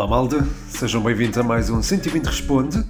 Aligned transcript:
Olá 0.00 0.08
malta, 0.08 0.42
sejam 0.70 1.02
bem-vindos 1.02 1.36
a 1.36 1.42
mais 1.42 1.68
um 1.68 1.82
120 1.82 2.24
Responde, 2.24 2.82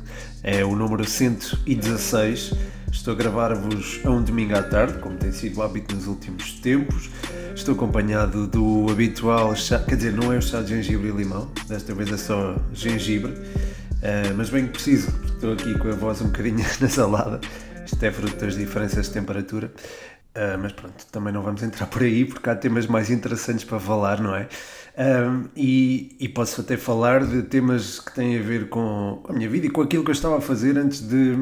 é 0.45 0.65
o 0.65 0.77
número 0.77 1.05
116. 1.05 2.55
Estou 2.93 3.15
a 3.15 3.17
gravar-vos 3.17 4.01
a 4.05 4.11
um 4.11 4.23
domingo 4.23 4.55
à 4.55 4.63
tarde, 4.63 5.01
como 5.01 5.17
tem 5.17 5.33
sido 5.33 5.59
o 5.59 5.63
hábito 5.65 5.93
nos 5.93 6.07
últimos 6.07 6.53
tempos. 6.61 7.11
Estou 7.53 7.75
acompanhado 7.75 8.47
do 8.47 8.87
habitual 8.89 9.57
chá, 9.57 9.81
quer 9.81 9.97
dizer, 9.97 10.13
não 10.13 10.33
é 10.33 10.39
o 10.39 10.41
chá 10.41 10.63
de 10.63 10.69
gengibre 10.69 11.09
e 11.09 11.11
limão, 11.11 11.51
desta 11.67 11.93
vez 11.93 12.13
é 12.13 12.17
só 12.17 12.55
gengibre, 12.73 13.33
uh, 13.33 14.33
mas 14.37 14.49
bem 14.49 14.67
que 14.67 14.75
preciso, 14.75 15.09
estou 15.35 15.55
aqui 15.55 15.77
com 15.81 15.89
a 15.89 15.95
voz 15.97 16.23
um 16.23 16.27
bocadinho 16.27 16.65
na 16.81 16.89
salada. 16.89 17.41
Isto 17.85 18.05
é 18.05 18.13
fruto 18.13 18.37
das 18.37 18.55
diferenças 18.55 19.07
de 19.07 19.13
temperatura. 19.15 19.73
Uh, 20.33 20.57
mas 20.63 20.71
pronto, 20.71 21.05
também 21.11 21.33
não 21.33 21.43
vamos 21.43 21.61
entrar 21.61 21.87
por 21.87 22.03
aí 22.03 22.25
porque 22.25 22.49
há 22.49 22.55
temas 22.55 22.87
mais 22.87 23.11
interessantes 23.11 23.65
para 23.65 23.81
falar, 23.81 24.21
não 24.21 24.33
é? 24.33 24.47
Um, 25.01 25.49
e, 25.57 26.15
e, 26.21 26.29
posso 26.29 26.61
até 26.61 26.77
falar 26.77 27.25
de 27.25 27.43
temas 27.45 27.99
que 27.99 28.15
têm 28.15 28.39
a 28.39 28.43
ver 28.43 28.69
com 28.69 29.23
a 29.27 29.33
minha 29.33 29.49
vida 29.49 29.67
e 29.67 29.71
com 29.71 29.81
aquilo 29.81 30.05
que 30.05 30.11
eu 30.11 30.13
estava 30.13 30.37
a 30.37 30.41
fazer 30.43 30.77
antes 30.77 31.01
de, 31.01 31.35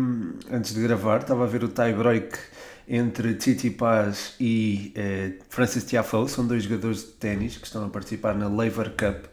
antes 0.48 0.72
de 0.72 0.80
gravar. 0.80 1.22
Estava 1.22 1.42
a 1.42 1.46
ver 1.48 1.64
o 1.64 1.68
tie 1.68 1.92
break 1.92 2.38
entre 2.86 3.34
Titi 3.34 3.68
Paz 3.68 4.34
e 4.38 4.92
eh, 4.94 5.32
Francis 5.48 5.82
Tiafoe, 5.84 6.28
são 6.28 6.46
dois 6.46 6.62
jogadores 6.62 7.00
de 7.00 7.08
ténis 7.14 7.56
que 7.56 7.66
estão 7.66 7.84
a 7.84 7.88
participar 7.88 8.32
na 8.36 8.48
Lever 8.48 8.90
Cup, 8.90 9.24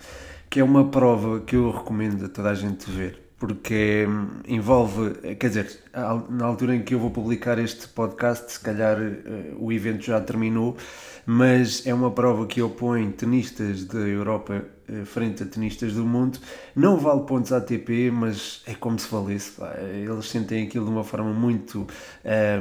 que 0.49 0.59
é 0.59 0.63
uma 0.63 0.89
prova 0.89 1.41
que 1.41 1.55
eu 1.55 1.69
recomendo 1.69 2.25
a 2.25 2.29
toda 2.29 2.49
a 2.49 2.55
gente 2.55 2.89
ver 2.89 3.24
porque 3.37 4.05
hum, 4.07 4.27
envolve, 4.47 5.35
quer 5.35 5.47
dizer, 5.49 5.79
na 6.29 6.45
altura 6.45 6.75
em 6.75 6.83
que 6.83 6.95
eu 6.95 6.99
vou 6.99 7.11
publicar 7.11 7.59
este 7.59 7.87
podcast, 7.87 8.53
se 8.53 8.59
calhar 8.59 8.97
eh, 9.01 9.53
o 9.57 9.71
evento 9.71 10.05
já 10.05 10.19
terminou, 10.21 10.77
mas 11.25 11.85
é 11.85 11.93
uma 11.93 12.11
prova 12.11 12.45
que 12.45 12.61
opõe 12.61 13.11
tenistas 13.11 13.85
da 13.85 13.99
Europa 13.99 14.63
eh, 14.87 15.03
frente 15.05 15.43
a 15.43 15.45
tenistas 15.45 15.93
do 15.93 16.05
mundo. 16.05 16.39
Não 16.75 16.97
vale 16.97 17.21
pontos 17.21 17.51
ATP, 17.51 18.11
mas 18.11 18.61
é 18.65 18.73
como 18.73 18.97
se 18.99 19.09
valesse. 19.09 19.53
Eles 19.93 20.29
sentem 20.29 20.65
aquilo 20.67 20.85
de 20.85 20.91
uma 20.91 21.03
forma 21.03 21.33
muito. 21.33 21.87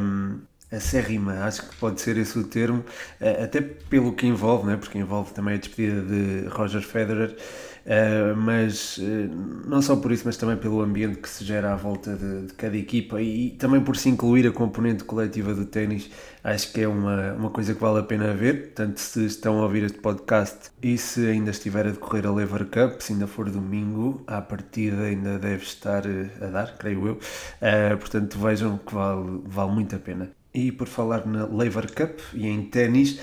Um, 0.01 0.41
acérrima, 0.77 1.45
acho 1.45 1.69
que 1.69 1.77
pode 1.77 2.01
ser 2.01 2.17
esse 2.17 2.39
o 2.39 2.45
termo, 2.45 2.85
eh, 3.21 3.45
até 3.45 3.61
pelo 3.61 4.13
que 4.13 4.27
envolve, 4.27 4.67
né? 4.67 4.77
porque 4.77 4.99
envolve 4.99 5.33
também 5.33 5.55
a 5.55 5.57
despedida 5.59 6.03
de 6.03 6.49
Roger 6.49 6.83
Federer, 6.83 7.37
Uh, 7.85 8.35
mas 8.35 8.97
uh, 8.97 9.03
não 9.69 9.83
só 9.83 9.95
por 9.97 10.11
isso, 10.11 10.23
mas 10.25 10.39
também 10.39 10.57
pelo 10.57 10.81
ambiente 10.81 11.19
que 11.19 11.29
se 11.29 11.45
gera 11.45 11.75
à 11.75 11.77
volta 11.77 12.17
de, 12.17 12.47
de, 12.47 12.55
cada 12.55 12.75
equipa 12.79 13.21
e 13.21 13.51
também 13.51 13.79
por 13.79 13.95
se 13.97 14.09
incluir 14.09 14.47
a 14.47 14.51
componente 14.51 15.05
coletiva 15.05 15.55
do 15.55 15.67
ténis, 15.67 16.11
acho 16.43 16.73
que 16.73 16.81
é 16.81 16.89
uma, 16.89 17.35
uma 17.35 17.51
coisa 17.51 17.75
que 17.75 17.81
vale 17.81 18.01
a 18.01 18.03
pena 18.03 18.33
ver. 18.33 18.69
Portanto, 18.69 18.97
se 18.99 19.27
estão 19.27 19.59
a 19.59 19.65
ouvir 19.65 19.85
este 19.85 19.99
podcast 19.99 20.71
e 20.83 20.97
se 20.97 21.27
ainda 21.27 21.51
estiver 21.51 21.87
a 21.87 21.91
decorrer 21.91 22.27
a 22.27 22.33
Lever 22.33 22.65
Cup, 22.65 23.01
se 23.01 23.13
ainda 23.13 23.27
for 23.27 23.51
domingo, 23.51 24.23
à 24.27 24.41
partida 24.41 25.03
ainda 25.03 25.39
deve 25.39 25.63
estar 25.63 26.07
eh, 26.07 26.31
a 26.41 26.47
dar, 26.47 26.79
creio 26.79 27.07
eu. 27.07 27.15
Uh, 27.15 27.99
portanto, 27.99 28.39
vejam 28.39 28.79
que 28.79 28.95
vale, 28.95 29.43
vale 29.45 29.73
muito 29.73 29.95
a 29.95 29.99
pena. 29.99 30.31
E 30.55 30.73
por 30.73 30.87
falar 30.87 31.27
na 31.27 31.45
Lever 31.47 31.93
Cup 31.93 32.19
e 32.33 32.47
em 32.47 32.63
ténis, 32.63 33.21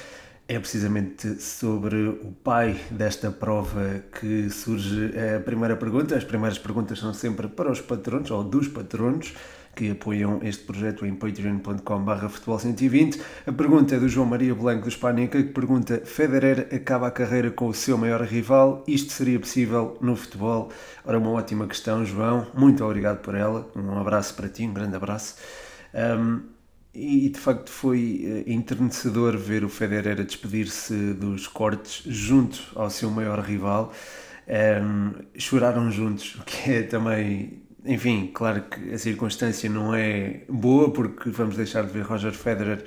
é 0.51 0.59
precisamente 0.59 1.41
sobre 1.41 2.09
o 2.09 2.33
pai 2.43 2.77
desta 2.91 3.31
prova 3.31 4.03
que 4.19 4.49
surge 4.49 5.13
a 5.17 5.39
primeira 5.39 5.77
pergunta. 5.77 6.13
As 6.13 6.25
primeiras 6.25 6.59
perguntas 6.59 6.99
são 6.99 7.13
sempre 7.13 7.47
para 7.47 7.71
os 7.71 7.79
patronos 7.79 8.29
ou 8.31 8.43
dos 8.43 8.67
patronos 8.67 9.33
que 9.73 9.91
apoiam 9.91 10.41
este 10.43 10.65
projeto 10.65 11.05
em 11.05 11.15
patreon.com.br 11.15 12.25
futebol120. 12.25 13.21
A 13.47 13.53
pergunta 13.53 13.95
é 13.95 13.99
do 13.99 14.09
João 14.09 14.27
Maria 14.27 14.53
Blanco 14.53 14.81
do 14.81 14.89
Hispânica, 14.89 15.41
que 15.41 15.53
pergunta 15.53 16.01
Federer 16.03 16.67
acaba 16.75 17.07
a 17.07 17.11
carreira 17.11 17.49
com 17.49 17.67
o 17.67 17.73
seu 17.73 17.97
maior 17.97 18.21
rival, 18.21 18.83
isto 18.85 19.13
seria 19.13 19.39
possível 19.39 19.97
no 20.01 20.17
futebol? 20.17 20.69
Ora, 21.05 21.17
uma 21.17 21.31
ótima 21.31 21.65
questão, 21.65 22.05
João, 22.05 22.45
muito 22.53 22.83
obrigado 22.83 23.21
por 23.21 23.35
ela, 23.35 23.71
um 23.73 23.97
abraço 23.97 24.35
para 24.35 24.49
ti, 24.49 24.67
um 24.67 24.73
grande 24.73 24.97
abraço. 24.97 25.37
Um, 25.93 26.41
e 26.93 27.29
de 27.29 27.39
facto 27.39 27.69
foi 27.69 28.43
eh, 28.47 28.51
enternecedor 28.51 29.37
ver 29.37 29.63
o 29.63 29.69
Federer 29.69 30.19
a 30.19 30.23
despedir-se 30.23 31.13
dos 31.13 31.47
cortes 31.47 32.03
junto 32.05 32.59
ao 32.75 32.89
seu 32.89 33.09
maior 33.09 33.39
rival. 33.39 33.93
Um, 34.47 35.13
choraram 35.37 35.89
juntos, 35.89 36.35
o 36.35 36.43
que 36.43 36.71
é 36.71 36.83
também. 36.83 37.61
Enfim, 37.85 38.29
claro 38.33 38.63
que 38.63 38.93
a 38.93 38.97
circunstância 38.97 39.69
não 39.69 39.95
é 39.95 40.41
boa 40.49 40.91
porque 40.91 41.29
vamos 41.29 41.55
deixar 41.55 41.83
de 41.83 41.91
ver 41.91 42.03
Roger 42.03 42.33
Federer 42.33 42.83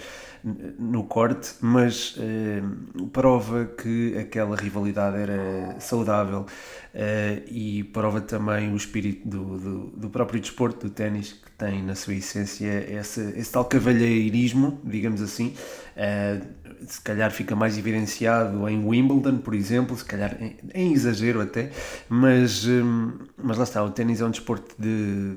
no 0.79 1.05
corte, 1.05 1.55
mas 1.63 2.17
uh, 2.17 3.07
prova 3.07 3.65
que 3.65 4.17
aquela 4.19 4.55
rivalidade 4.57 5.17
era 5.17 5.81
saudável 5.81 6.43
uh, 6.43 7.43
e 7.51 7.83
prova 7.85 8.21
também 8.21 8.73
o 8.73 8.77
espírito 8.77 9.27
do, 9.27 9.59
do, 9.59 9.79
do 9.97 10.11
próprio 10.11 10.39
desporto, 10.39 10.87
do 10.87 10.93
ténis, 10.93 11.43
tem 11.57 11.83
na 11.83 11.95
sua 11.95 12.15
essência 12.15 12.87
esse, 12.91 13.21
esse 13.37 13.53
tal 13.53 13.65
cavalheirismo, 13.65 14.81
digamos 14.85 15.23
assim. 15.23 15.55
Uh, 15.97 16.65
se 16.87 17.01
calhar 17.01 17.31
fica 17.31 17.57
mais 17.57 17.79
evidenciado 17.79 18.69
em 18.69 18.85
Wimbledon, 18.85 19.39
por 19.39 19.55
exemplo, 19.55 19.97
se 19.97 20.05
calhar 20.05 20.37
em, 20.41 20.57
em 20.75 20.93
exagero 20.93 21.41
até, 21.41 21.71
mas, 22.09 22.67
um, 22.67 23.13
mas 23.43 23.57
lá 23.57 23.65
está, 23.65 23.83
o 23.83 23.91
ténis 23.91 24.21
é 24.21 24.25
um 24.25 24.31
desporto 24.31 24.75
de 24.79 25.35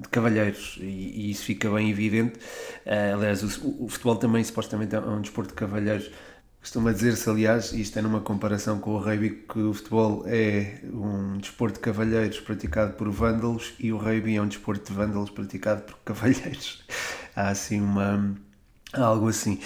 de 0.00 0.08
cavalheiros 0.08 0.78
e, 0.80 0.84
e, 0.84 1.30
isso 1.30 1.44
fica 1.44 1.70
bem 1.70 1.90
evidente. 1.90 2.38
Uh, 2.86 3.14
aliás, 3.14 3.42
o, 3.42 3.84
o, 3.84 3.88
futebol 3.88 4.16
também 4.16 4.42
supostamente 4.42 4.94
é 4.94 4.98
um 4.98 5.20
desporto 5.20 5.50
de 5.50 5.54
cavalheiros. 5.54 6.10
Costuma 6.60 6.92
dizer-se, 6.92 7.28
aliás, 7.28 7.72
isto 7.72 7.98
é 7.98 8.02
numa 8.02 8.20
comparação 8.20 8.78
com 8.78 8.90
o 8.92 8.98
rugby, 8.98 9.30
que 9.30 9.58
o 9.58 9.72
futebol 9.72 10.24
é 10.26 10.80
um 10.84 11.38
desporto 11.38 11.76
de 11.76 11.80
cavalheiros 11.80 12.38
praticado 12.40 12.92
por 12.94 13.10
vândalos 13.10 13.72
e 13.78 13.90
o 13.92 13.96
rugby 13.96 14.36
é 14.36 14.42
um 14.42 14.46
desporto 14.46 14.90
de 14.90 14.92
vândalos 14.92 15.30
praticado 15.30 15.82
por 15.82 15.96
cavalheiros. 16.04 16.84
Há 17.34 17.48
assim 17.48 17.80
uma. 17.80 18.36
algo 18.92 19.28
assim. 19.28 19.58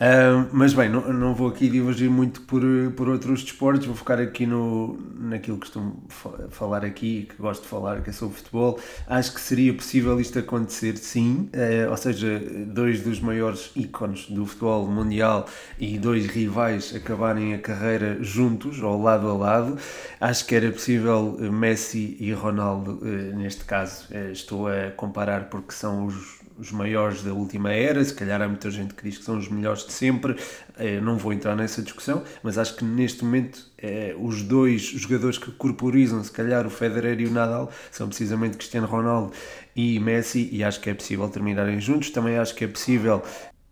Uh, 0.00 0.48
mas 0.50 0.72
bem, 0.72 0.88
não, 0.88 1.12
não 1.12 1.34
vou 1.34 1.48
aqui 1.48 1.68
divergir 1.68 2.10
muito 2.10 2.40
por, 2.42 2.62
por 2.96 3.06
outros 3.06 3.42
desportos, 3.42 3.86
vou 3.86 3.94
focar 3.94 4.18
aqui 4.18 4.46
no, 4.46 4.98
naquilo 5.18 5.58
que 5.58 5.66
costumo 5.66 6.02
falar 6.48 6.86
aqui, 6.86 7.28
que 7.28 7.36
gosto 7.36 7.64
de 7.64 7.68
falar, 7.68 8.00
que 8.00 8.08
é 8.08 8.12
sobre 8.12 8.38
futebol. 8.38 8.80
Acho 9.06 9.34
que 9.34 9.40
seria 9.42 9.74
possível 9.74 10.18
isto 10.18 10.38
acontecer, 10.38 10.96
sim, 10.96 11.50
uh, 11.54 11.90
ou 11.90 11.96
seja, 11.98 12.40
dois 12.66 13.02
dos 13.02 13.20
maiores 13.20 13.72
ícones 13.76 14.26
do 14.30 14.46
futebol 14.46 14.86
mundial 14.86 15.46
e 15.78 15.98
dois 15.98 16.26
rivais 16.26 16.94
acabarem 16.96 17.52
a 17.52 17.58
carreira 17.58 18.16
juntos, 18.22 18.80
ou 18.80 19.02
lado 19.02 19.28
a 19.28 19.34
lado. 19.34 19.76
Acho 20.18 20.46
que 20.46 20.54
era 20.54 20.72
possível 20.72 21.36
Messi 21.52 22.16
e 22.18 22.32
Ronaldo, 22.32 23.00
uh, 23.02 23.36
neste 23.36 23.66
caso, 23.66 24.06
estou 24.32 24.66
a 24.66 24.92
comparar 24.92 25.50
porque 25.50 25.72
são 25.72 26.06
os 26.06 26.39
os 26.60 26.70
maiores 26.70 27.22
da 27.22 27.32
última 27.32 27.72
era, 27.72 28.04
se 28.04 28.12
calhar 28.12 28.40
há 28.42 28.46
muita 28.46 28.70
gente 28.70 28.92
que 28.92 29.02
diz 29.02 29.16
que 29.16 29.24
são 29.24 29.38
os 29.38 29.48
melhores 29.48 29.86
de 29.86 29.92
sempre, 29.92 30.36
eh, 30.78 31.00
não 31.00 31.16
vou 31.16 31.32
entrar 31.32 31.56
nessa 31.56 31.80
discussão, 31.80 32.22
mas 32.42 32.58
acho 32.58 32.76
que 32.76 32.84
neste 32.84 33.24
momento 33.24 33.66
eh, 33.78 34.14
os 34.18 34.42
dois 34.42 34.82
jogadores 34.82 35.38
que 35.38 35.50
corporizam, 35.52 36.22
se 36.22 36.30
calhar 36.30 36.66
o 36.66 36.70
Federer 36.70 37.18
e 37.18 37.26
o 37.26 37.30
Nadal, 37.30 37.72
são 37.90 38.08
precisamente 38.08 38.58
Cristiano 38.58 38.86
Ronaldo 38.86 39.32
e 39.74 39.98
Messi, 39.98 40.50
e 40.52 40.62
acho 40.62 40.80
que 40.80 40.90
é 40.90 40.94
possível 40.94 41.28
terminarem 41.28 41.80
juntos. 41.80 42.10
Também 42.10 42.36
acho 42.36 42.54
que 42.54 42.64
é 42.64 42.68
possível 42.68 43.22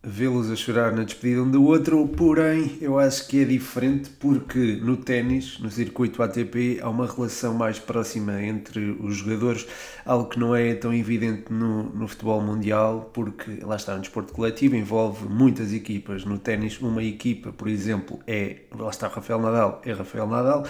vê-los 0.03 0.49
a 0.51 0.55
chorar 0.55 0.93
na 0.93 1.03
despedida 1.03 1.43
um 1.43 1.51
do 1.51 1.65
outro, 1.65 2.07
porém 2.09 2.79
eu 2.81 2.99
acho 2.99 3.27
que 3.27 3.43
é 3.43 3.45
diferente 3.45 4.11
porque 4.11 4.77
no 4.77 4.97
ténis, 4.97 5.59
no 5.59 5.71
circuito 5.71 6.23
ATP, 6.23 6.79
há 6.81 6.89
uma 6.89 7.07
relação 7.07 7.53
mais 7.55 7.79
próxima 7.79 8.41
entre 8.43 8.97
os 9.01 9.17
jogadores, 9.17 9.67
algo 10.07 10.29
que 10.29 10.39
não 10.39 10.55
é 10.55 10.75
tão 10.75 10.95
evidente 10.95 11.53
no, 11.53 11.85
no 11.85 12.07
futebol 12.07 12.41
mundial, 12.41 13.11
porque 13.13 13.59
lá 13.63 13.77
está, 13.77 13.97
um 13.97 14.01
desporto 14.01 14.33
coletivo 14.33 14.77
envolve 14.77 15.29
muitas 15.29 15.73
equipas. 15.73 16.25
No 16.25 16.39
ténis, 16.39 16.81
uma 16.81 17.03
equipa, 17.03 17.53
por 17.53 17.69
exemplo, 17.69 18.21
é, 18.27 18.61
lá 18.77 18.91
está 18.91 19.09
Rafael 19.09 19.41
Nadal, 19.41 19.83
é 19.85 19.93
Rafael 19.93 20.27
Nadal 20.29 20.65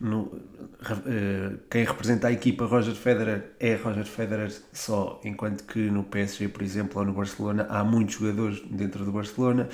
no, 0.00 0.22
uh, 0.22 1.58
quem 1.70 1.84
representa 1.84 2.28
a 2.28 2.32
equipa 2.32 2.66
Roger 2.66 2.94
Federer 2.94 3.52
é 3.58 3.74
Roger 3.76 4.04
Federer 4.04 4.52
só, 4.72 5.20
enquanto 5.24 5.64
que 5.64 5.78
no 5.90 6.04
PSG, 6.04 6.48
por 6.48 6.62
exemplo, 6.62 7.00
ou 7.00 7.06
no 7.06 7.12
Barcelona, 7.12 7.66
há 7.70 7.82
muitos 7.82 8.16
jogadores 8.16 8.62
dentro 8.70 9.04
do 9.04 9.12
Barcelona. 9.12 9.68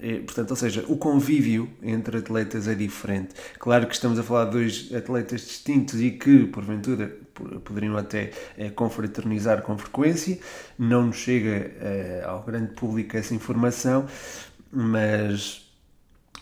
E, 0.00 0.20
portanto, 0.20 0.50
ou 0.50 0.56
seja, 0.56 0.84
o 0.88 0.96
convívio 0.96 1.68
entre 1.82 2.16
atletas 2.16 2.66
é 2.66 2.74
diferente. 2.74 3.34
Claro 3.58 3.86
que 3.86 3.94
estamos 3.94 4.18
a 4.18 4.22
falar 4.22 4.46
de 4.46 4.52
dois 4.52 4.94
atletas 4.94 5.42
distintos 5.42 6.00
e 6.00 6.12
que, 6.12 6.46
porventura, 6.46 7.14
poderiam 7.62 7.96
até 7.96 8.30
é, 8.56 8.70
confraternizar 8.70 9.60
com 9.62 9.76
frequência. 9.76 10.38
Não 10.78 11.06
nos 11.06 11.16
chega 11.16 11.50
é, 11.78 12.22
ao 12.26 12.42
grande 12.42 12.72
público 12.72 13.16
essa 13.18 13.34
informação, 13.34 14.06
mas 14.70 15.61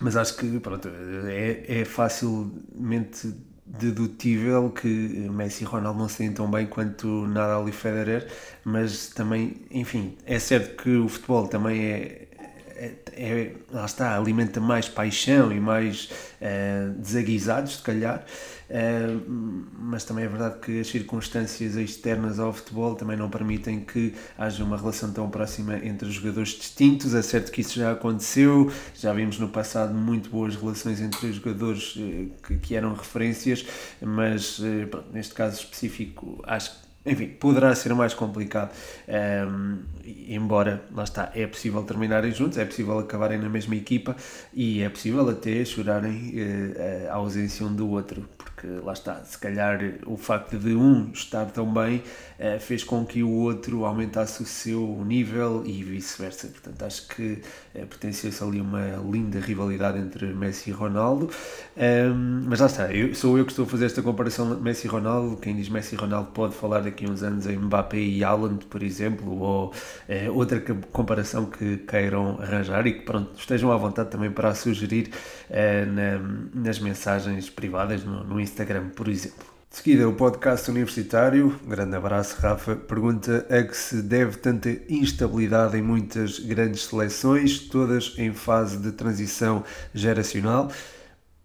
mas 0.01 0.17
acho 0.17 0.37
que 0.37 0.59
pronto, 0.61 0.89
é, 1.29 1.81
é 1.81 1.85
facilmente 1.85 3.33
dedutível 3.79 4.71
que 4.71 4.89
Messi 4.89 5.63
e 5.63 5.67
Ronaldo 5.67 5.99
não 5.99 6.09
se 6.09 6.19
têm 6.19 6.33
tão 6.33 6.51
bem 6.51 6.67
quanto 6.67 7.27
Nadal 7.27 7.69
e 7.69 7.73
Federer, 7.73 8.27
mas 8.65 9.09
também, 9.11 9.63
enfim, 9.71 10.17
é 10.27 10.39
certo 10.39 10.83
que 10.83 10.97
o 10.97 11.09
futebol 11.09 11.47
também 11.47 11.85
é, 11.85 12.29
é, 12.77 12.95
é, 13.13 13.55
lá 13.71 13.85
está, 13.85 14.17
alimenta 14.17 14.61
mais 14.61 14.89
paixão 14.89 15.53
e 15.53 15.61
mais 15.61 16.11
uh, 16.41 16.91
desaguisados, 16.99 17.77
se 17.77 17.83
calhar. 17.83 18.25
Uh, 18.71 19.69
mas 19.79 20.05
também 20.05 20.25
é 20.25 20.29
verdade 20.29 20.61
que 20.61 20.81
as 20.81 20.87
circunstâncias 20.87 21.75
externas 21.75 22.39
ao 22.39 22.53
futebol 22.53 22.95
também 22.95 23.17
não 23.17 23.29
permitem 23.29 23.81
que 23.81 24.15
haja 24.39 24.63
uma 24.63 24.77
relação 24.77 25.13
tão 25.13 25.29
próxima 25.29 25.77
entre 25.85 26.09
jogadores 26.11 26.51
distintos. 26.51 27.15
É 27.15 27.23
certo 27.23 27.51
que 27.51 27.63
isso 27.63 27.79
já 27.79 27.91
aconteceu, 27.93 28.71
já 28.95 29.13
vimos 29.13 29.39
no 29.39 29.49
passado 29.49 29.93
muito 29.93 30.31
boas 30.31 30.55
relações 30.55 31.01
entre 31.01 31.33
jogadores 31.33 31.97
uh, 31.97 32.31
que, 32.63 32.77
eram 32.77 32.95
referências, 32.95 33.67
mas 34.01 34.61
pronto, 34.91 35.13
neste 35.13 35.35
caso 35.35 35.59
específico 35.59 36.41
acho 36.47 36.71
que 36.71 36.91
enfim, 37.05 37.29
poderá 37.29 37.75
ser 37.75 37.95
mais 37.95 38.13
complicado. 38.13 38.73
Um, 39.09 39.79
embora, 40.05 40.83
lá 40.95 41.05
está, 41.05 41.31
é 41.35 41.47
possível 41.47 41.83
terminarem 41.83 42.33
juntos, 42.33 42.59
é 42.59 42.65
possível 42.65 42.99
acabarem 42.99 43.39
na 43.39 43.49
mesma 43.49 43.75
equipa 43.75 44.15
e 44.53 44.83
é 44.83 44.89
possível 44.89 45.29
até 45.29 45.65
chorarem 45.65 46.35
uh, 46.35 47.11
a 47.11 47.15
ausência 47.15 47.65
um 47.65 47.75
do 47.75 47.89
outro, 47.89 48.29
porque 48.61 48.67
lá 48.85 48.93
está, 48.93 49.25
se 49.25 49.39
calhar 49.39 49.81
o 50.07 50.17
facto 50.19 50.59
de 50.59 50.75
um 50.75 51.11
estar 51.13 51.47
tão 51.47 51.73
bem 51.73 52.03
uh, 52.39 52.61
fez 52.61 52.85
com 52.85 53.07
que 53.07 53.23
o 53.23 53.31
outro 53.31 53.87
aumentasse 53.87 54.43
o 54.43 54.47
seu 54.47 55.03
nível 55.07 55.63
e 55.65 55.83
vice-versa. 55.83 56.49
Portanto, 56.49 56.83
acho 56.83 57.09
que 57.09 57.43
uh, 57.75 57.87
pertencia-se 57.87 58.43
ali 58.45 58.61
uma 58.61 59.03
linda 59.11 59.41
rivalidade 59.41 59.99
entre 59.99 60.27
Messi 60.35 60.71
e 60.71 60.73
Ronaldo. 60.73 61.31
Um, 61.77 62.45
mas 62.47 62.61
lá 62.61 62.67
está, 62.67 62.93
eu, 62.93 63.15
sou 63.15 63.39
eu 63.39 63.47
que 63.47 63.53
estou 63.53 63.65
a 63.65 63.69
fazer 63.69 63.87
esta 63.87 64.03
comparação 64.03 64.61
Messi 64.61 64.87
e 64.87 64.91
Ronaldo. 64.91 65.37
Quem 65.39 65.57
diz 65.57 65.71
Messi 65.71 65.95
e 65.95 65.99
Ronaldo 65.99 66.31
pode 66.33 66.55
falar 66.55 66.81
daqui 66.81 67.07
a 67.07 67.09
uns 67.09 67.23
anos 67.23 67.47
em 67.47 67.57
Mbappé 67.57 67.99
e 67.99 68.23
Haaland, 68.23 68.67
por 68.67 68.83
exemplo, 68.83 69.41
ou 69.41 69.73
é, 70.07 70.31
outra 70.31 70.61
comparação 70.93 71.47
que 71.47 71.79
queiram 71.79 72.39
arranjar 72.41 72.87
e 72.87 72.93
que 72.93 73.01
pronto, 73.03 73.39
estejam 73.39 73.73
à 73.73 73.77
vontade 73.77 74.11
também 74.11 74.31
para 74.31 74.55
sugerir 74.55 75.11
na, 75.51 76.19
nas 76.55 76.79
mensagens 76.79 77.49
privadas 77.49 78.05
no, 78.05 78.25
no 78.25 78.41
Instagram, 78.41 78.50
por 78.95 79.09
exemplo. 79.09 79.51
De 79.71 79.77
seguida, 79.77 80.09
o 80.09 80.13
podcast 80.13 80.69
universitário, 80.69 81.57
grande 81.65 81.95
abraço 81.95 82.37
Rafa, 82.41 82.75
pergunta 82.75 83.47
a 83.49 83.63
que 83.63 83.77
se 83.77 84.03
deve 84.03 84.37
tanta 84.37 84.69
instabilidade 84.89 85.79
em 85.79 85.83
muitas 85.83 86.41
grandes 86.41 86.83
seleções, 86.83 87.61
todas 87.61 88.15
em 88.19 88.33
fase 88.33 88.79
de 88.79 88.91
transição 88.91 89.63
geracional. 89.95 90.73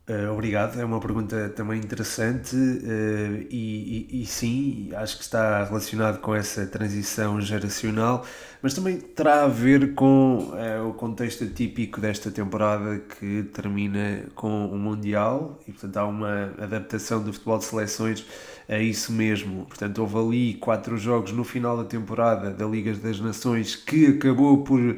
Uh, 0.07 0.31
obrigado, 0.31 0.79
é 0.79 0.85
uma 0.85 0.99
pergunta 0.99 1.49
também 1.49 1.79
interessante 1.79 2.55
uh, 2.55 3.47
e, 3.49 4.07
e, 4.11 4.21
e, 4.21 4.25
sim, 4.27 4.91
acho 4.95 5.17
que 5.17 5.23
está 5.23 5.63
relacionado 5.63 6.19
com 6.19 6.35
essa 6.35 6.65
transição 6.67 7.41
geracional, 7.41 8.23
mas 8.65 8.73
também 8.73 8.97
terá 8.97 9.43
a 9.43 9.47
ver 9.47 9.93
com 9.93 10.37
uh, 10.39 10.89
o 10.89 10.93
contexto 10.95 11.45
típico 11.45 12.01
desta 12.01 12.31
temporada 12.31 12.97
que 12.97 13.43
termina 13.53 14.23
com 14.33 14.65
o 14.65 14.75
Mundial 14.75 15.59
e, 15.67 15.71
portanto, 15.71 15.97
há 15.97 16.07
uma 16.07 16.51
adaptação 16.59 17.21
do 17.21 17.31
futebol 17.31 17.59
de 17.59 17.65
seleções 17.65 18.25
a 18.67 18.79
isso 18.79 19.11
mesmo. 19.11 19.65
Portanto, 19.65 19.99
houve 19.99 20.17
ali 20.17 20.53
quatro 20.55 20.97
jogos 20.97 21.31
no 21.31 21.43
final 21.43 21.77
da 21.77 21.83
temporada 21.83 22.49
da 22.49 22.65
Liga 22.65 22.91
das 22.95 23.19
Nações 23.19 23.75
que 23.75 24.07
acabou 24.07 24.63
por 24.63 24.79
uh, 24.79 24.95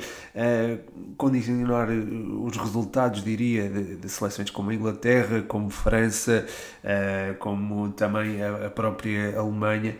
condicionar 1.18 1.90
os 1.90 2.56
resultados, 2.56 3.22
diria, 3.22 3.68
de, 3.68 3.98
de, 3.98 4.10
seleções 4.10 4.50
como 4.50 4.70
a 4.70 4.74
Inglaterra, 4.76 5.42
como 5.46 5.70
França, 5.70 6.46
uh, 6.84 7.36
como 7.40 7.92
também 7.92 8.42
a, 8.42 8.68
a 8.68 8.70
própria 8.70 9.38
Alemanha. 9.38 9.98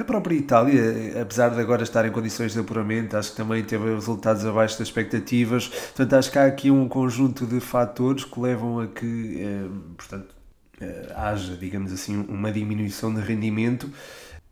A 0.00 0.02
própria 0.04 0.34
Itália, 0.34 1.20
apesar 1.20 1.50
de 1.50 1.60
agora 1.60 1.82
estar 1.82 2.06
em 2.06 2.10
condições 2.24 2.54
de 2.54 2.60
apuramento, 2.60 3.16
acho 3.18 3.32
que 3.32 3.36
também 3.36 3.62
teve 3.62 3.92
resultados 3.92 4.46
abaixo 4.46 4.78
das 4.78 4.88
expectativas. 4.88 5.68
Portanto, 5.68 6.14
acho 6.14 6.32
que 6.32 6.38
há 6.38 6.46
aqui 6.46 6.70
um 6.70 6.88
conjunto 6.88 7.44
de 7.44 7.60
fatores 7.60 8.24
que 8.24 8.40
levam 8.40 8.80
a 8.80 8.86
que, 8.86 9.68
portanto, 9.96 10.34
uh, 10.80 11.12
haja, 11.14 11.54
digamos 11.54 11.92
assim, 11.92 12.24
uma 12.26 12.50
diminuição 12.50 13.12
de 13.12 13.20
rendimento. 13.20 13.90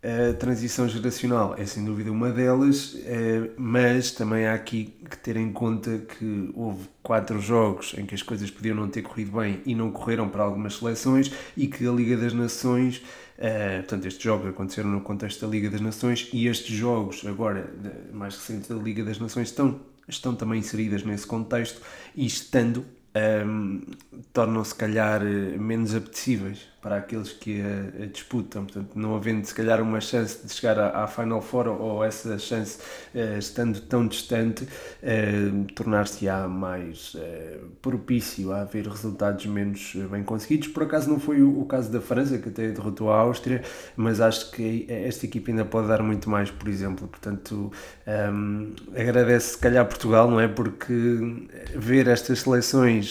A 0.04 0.34
transição 0.34 0.88
geracional 0.88 1.54
é 1.56 1.64
sem 1.64 1.84
dúvida 1.84 2.10
uma 2.10 2.28
delas, 2.28 2.96
eh, 3.06 3.50
mas 3.56 4.10
também 4.10 4.46
há 4.46 4.54
aqui 4.54 4.92
que 5.08 5.16
ter 5.16 5.36
em 5.36 5.52
conta 5.52 5.96
que 5.98 6.50
houve 6.56 6.88
quatro 7.04 7.40
jogos 7.40 7.94
em 7.96 8.04
que 8.04 8.12
as 8.12 8.20
coisas 8.20 8.50
podiam 8.50 8.74
não 8.74 8.88
ter 8.88 9.02
corrido 9.02 9.38
bem 9.38 9.60
e 9.64 9.76
não 9.76 9.92
correram 9.92 10.28
para 10.28 10.42
algumas 10.42 10.74
seleções 10.74 11.30
e 11.56 11.68
que 11.68 11.86
a 11.86 11.92
Liga 11.92 12.16
das 12.16 12.32
Nações, 12.32 13.00
eh, 13.44 13.78
portanto, 13.78 14.06
estes 14.06 14.22
jogos 14.22 14.48
aconteceram 14.48 14.88
no 14.88 15.00
contexto 15.00 15.44
da 15.44 15.50
Liga 15.50 15.68
das 15.68 15.80
Nações 15.80 16.28
e 16.32 16.46
estes 16.46 16.76
jogos, 16.76 17.26
agora 17.26 17.74
mais 18.12 18.36
recentes 18.36 18.68
da 18.68 18.76
Liga 18.76 19.04
das 19.04 19.18
Nações, 19.18 19.48
estão, 19.48 19.80
estão 20.06 20.36
também 20.36 20.60
inseridas 20.60 21.02
nesse 21.02 21.26
contexto 21.26 21.82
e 22.14 22.24
estando 22.24 22.86
um, 23.14 23.80
tornam 24.32 24.64
se 24.64 24.74
calhar 24.74 25.22
menos 25.22 25.94
apetecíveis 25.94 26.72
para 26.82 26.96
aqueles 26.96 27.32
que 27.32 27.62
a, 27.62 28.02
a, 28.02 28.06
disputam. 28.06 28.64
Portanto, 28.64 28.90
não 28.96 29.14
havendo 29.14 29.46
se 29.46 29.54
calhar 29.54 29.80
uma 29.80 30.00
chance 30.00 30.44
de 30.44 30.52
chegar 30.52 30.78
à, 30.78 31.04
à 31.04 31.06
Final 31.06 31.40
Four 31.40 31.68
ou 31.68 32.02
essa 32.02 32.36
chance 32.38 32.78
uh, 33.14 33.38
estando 33.38 33.80
tão 33.82 34.06
distante, 34.06 34.64
uh, 34.64 35.64
tornar-se-á 35.74 36.48
mais 36.48 37.14
uh, 37.14 37.68
propício 37.80 38.52
a 38.52 38.62
haver 38.62 38.88
resultados 38.88 39.46
menos 39.46 39.94
bem 40.10 40.24
conseguidos. 40.24 40.68
Por 40.68 40.82
acaso 40.82 41.08
não 41.08 41.20
foi 41.20 41.40
o, 41.40 41.60
o, 41.60 41.66
caso 41.66 41.90
da 41.92 42.00
França, 42.00 42.38
que 42.38 42.48
até 42.48 42.68
derrotou 42.70 43.12
a 43.12 43.18
Áustria, 43.18 43.62
mas 43.94 44.20
acho 44.20 44.50
que 44.50 44.86
esta 44.88 45.24
equipe 45.24 45.52
ainda 45.52 45.64
pode 45.64 45.86
dar 45.86 46.02
muito 46.02 46.28
mais, 46.28 46.50
por 46.50 46.68
exemplo. 46.68 47.06
Portanto, 47.06 47.70
um, 48.34 48.74
agradece 48.96 49.50
se 49.50 49.58
calhar 49.58 49.86
Portugal, 49.86 50.28
não 50.28 50.40
é? 50.40 50.48
Porque 50.48 50.82
ver 51.76 52.08
estas 52.08 52.40
seleções 52.40 53.01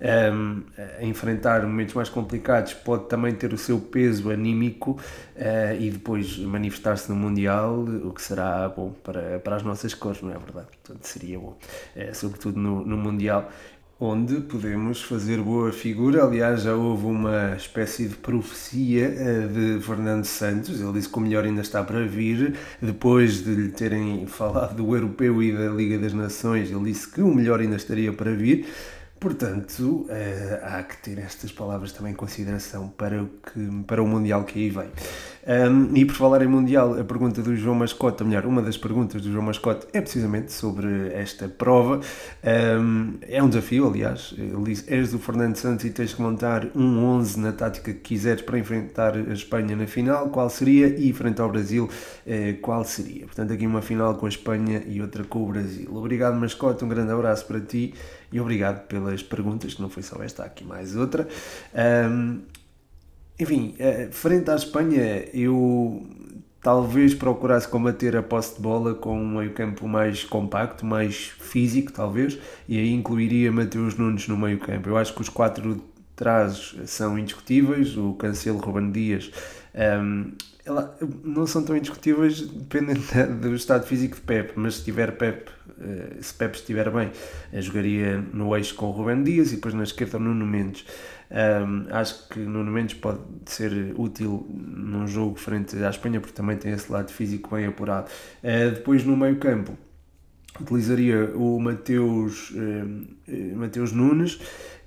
um, 0.00 0.62
a 0.98 1.04
enfrentar 1.04 1.62
momentos 1.62 1.94
mais 1.94 2.08
complicados 2.08 2.74
pode 2.74 3.08
também 3.08 3.34
ter 3.34 3.52
o 3.52 3.58
seu 3.58 3.80
peso 3.80 4.30
anímico 4.30 4.92
uh, 4.92 5.80
e 5.80 5.90
depois 5.90 6.38
manifestar-se 6.38 7.08
no 7.10 7.16
Mundial, 7.16 7.80
o 8.04 8.12
que 8.12 8.22
será 8.22 8.68
bom 8.68 8.92
para, 9.02 9.38
para 9.40 9.56
as 9.56 9.62
nossas 9.62 9.94
cores, 9.94 10.22
não 10.22 10.30
é 10.30 10.38
verdade? 10.38 10.68
Portanto, 10.82 11.04
seria 11.04 11.38
bom, 11.38 11.58
uh, 11.96 12.14
sobretudo 12.14 12.58
no, 12.58 12.84
no 12.84 12.96
Mundial 12.96 13.50
onde 14.00 14.40
podemos 14.42 15.02
fazer 15.02 15.40
boa 15.40 15.72
figura. 15.72 16.22
Aliás, 16.22 16.62
já 16.62 16.74
houve 16.74 17.06
uma 17.06 17.56
espécie 17.56 18.06
de 18.06 18.14
profecia 18.14 19.10
de 19.48 19.80
Fernando 19.80 20.24
Santos. 20.24 20.80
Ele 20.80 20.92
disse 20.92 21.08
que 21.08 21.18
o 21.18 21.20
melhor 21.20 21.44
ainda 21.44 21.62
está 21.62 21.82
para 21.82 22.06
vir. 22.06 22.54
Depois 22.80 23.42
de 23.42 23.54
lhe 23.54 23.70
terem 23.70 24.24
falado 24.26 24.76
do 24.76 24.94
Europeu 24.94 25.42
e 25.42 25.52
da 25.52 25.68
Liga 25.68 25.98
das 25.98 26.12
Nações, 26.12 26.70
ele 26.70 26.84
disse 26.84 27.10
que 27.10 27.20
o 27.20 27.34
melhor 27.34 27.60
ainda 27.60 27.76
estaria 27.76 28.12
para 28.12 28.30
vir. 28.32 28.66
Portanto, 29.20 30.06
uh, 30.08 30.08
há 30.62 30.82
que 30.82 30.96
ter 30.98 31.18
estas 31.18 31.50
palavras 31.50 31.92
também 31.92 32.12
em 32.12 32.16
consideração 32.16 32.88
para 32.88 33.22
o, 33.22 33.26
que, 33.28 33.84
para 33.86 34.02
o 34.02 34.06
Mundial 34.06 34.44
que 34.44 34.60
aí 34.60 34.70
vem. 34.70 34.90
Um, 35.48 35.96
e 35.96 36.04
por 36.04 36.14
falar 36.14 36.42
em 36.42 36.46
Mundial, 36.46 37.00
a 37.00 37.04
pergunta 37.04 37.40
do 37.40 37.56
João 37.56 37.74
Mascote, 37.74 38.22
ou 38.22 38.28
melhor, 38.28 38.44
uma 38.44 38.60
das 38.60 38.76
perguntas 38.76 39.22
do 39.22 39.32
João 39.32 39.44
Mascote 39.44 39.86
é 39.94 40.00
precisamente 40.02 40.52
sobre 40.52 41.10
esta 41.14 41.48
prova. 41.48 42.00
Um, 42.78 43.14
é 43.22 43.42
um 43.42 43.48
desafio, 43.48 43.88
aliás. 43.88 44.34
Ele 44.36 44.62
diz: 44.64 44.86
És 44.86 45.12
do 45.12 45.18
Fernando 45.18 45.56
Santos 45.56 45.86
e 45.86 45.90
tens 45.90 46.12
que 46.12 46.20
montar 46.20 46.66
um 46.76 47.02
11 47.02 47.40
na 47.40 47.52
tática 47.52 47.94
que 47.94 48.00
quiseres 48.00 48.42
para 48.42 48.58
enfrentar 48.58 49.16
a 49.16 49.32
Espanha 49.32 49.74
na 49.74 49.86
final. 49.86 50.28
Qual 50.28 50.50
seria? 50.50 50.86
E 50.88 51.14
frente 51.14 51.40
ao 51.40 51.48
Brasil, 51.48 51.88
uh, 51.88 52.60
qual 52.60 52.84
seria? 52.84 53.24
Portanto, 53.24 53.54
aqui 53.54 53.66
uma 53.66 53.80
final 53.80 54.16
com 54.16 54.26
a 54.26 54.28
Espanha 54.28 54.82
e 54.86 55.00
outra 55.00 55.24
com 55.24 55.44
o 55.44 55.46
Brasil. 55.46 55.88
Obrigado, 55.96 56.38
Mascote. 56.38 56.84
Um 56.84 56.88
grande 56.88 57.10
abraço 57.10 57.46
para 57.46 57.58
ti 57.58 57.94
e 58.30 58.38
obrigado 58.38 58.86
pelas 58.86 59.22
perguntas, 59.22 59.72
que 59.72 59.80
não 59.80 59.88
foi 59.88 60.02
só 60.02 60.22
esta, 60.22 60.42
há 60.42 60.46
aqui 60.46 60.62
mais 60.62 60.94
outra. 60.94 61.26
Um, 61.74 62.40
enfim, 63.38 63.74
eh, 63.78 64.08
frente 64.10 64.50
à 64.50 64.56
Espanha, 64.56 65.24
eu 65.32 66.06
talvez 66.60 67.14
procurasse 67.14 67.68
combater 67.68 68.16
a 68.16 68.22
posse 68.22 68.56
de 68.56 68.60
bola 68.60 68.94
com 68.94 69.20
um 69.20 69.38
meio-campo 69.38 69.86
mais 69.86 70.24
compacto, 70.24 70.84
mais 70.84 71.32
físico, 71.38 71.92
talvez, 71.92 72.38
e 72.68 72.78
aí 72.78 72.92
incluiria 72.92 73.52
Mateus 73.52 73.96
Nunes 73.96 74.26
no 74.26 74.36
meio-campo. 74.36 74.88
Eu 74.88 74.96
acho 74.96 75.14
que 75.14 75.20
os 75.20 75.28
quatro 75.28 75.82
trás 76.16 76.74
são 76.84 77.18
indiscutíveis, 77.18 77.96
o 77.96 78.14
Cancelo, 78.14 78.58
Ruben 78.58 78.90
Dias, 78.90 79.30
um, 80.02 80.32
ela, 80.68 80.98
não 81.24 81.46
são 81.46 81.64
tão 81.64 81.76
indiscutíveis 81.76 82.42
dependendo 82.42 83.00
do 83.40 83.54
estado 83.54 83.86
físico 83.86 84.16
de 84.16 84.20
Pep, 84.20 84.52
mas 84.56 84.76
se 84.76 84.84
tiver 84.84 85.12
Pep, 85.12 85.48
eh, 85.80 86.16
se 86.20 86.34
Pep 86.34 86.54
estiver 86.54 86.90
bem, 86.90 87.10
eh, 87.52 87.62
jogaria 87.62 88.22
no 88.34 88.54
eixo 88.54 88.74
com 88.74 88.86
o 88.86 88.90
Ruben 88.90 89.22
Dias 89.22 89.50
e 89.50 89.54
depois 89.54 89.72
na 89.72 89.84
esquerda 89.84 90.18
Nuno 90.18 90.44
Mendes. 90.44 90.84
Um, 91.30 91.86
acho 91.90 92.28
que 92.28 92.38
Nuno 92.38 92.70
Mendes 92.70 92.94
pode 92.94 93.20
ser 93.44 93.92
útil 93.96 94.46
num 94.48 95.06
jogo 95.06 95.36
frente 95.36 95.76
à 95.84 95.90
Espanha 95.90 96.20
porque 96.20 96.34
também 96.34 96.56
tem 96.56 96.72
esse 96.72 96.90
lado 96.90 97.12
físico 97.12 97.54
bem 97.54 97.66
apurado. 97.66 98.08
Uh, 98.42 98.70
depois 98.74 99.04
no 99.04 99.16
meio 99.16 99.36
campo 99.36 99.76
utilizaria 100.60 101.30
o 101.34 101.60
Mateus, 101.60 102.50
uh, 102.50 103.56
Mateus 103.56 103.92
Nunes 103.92 104.38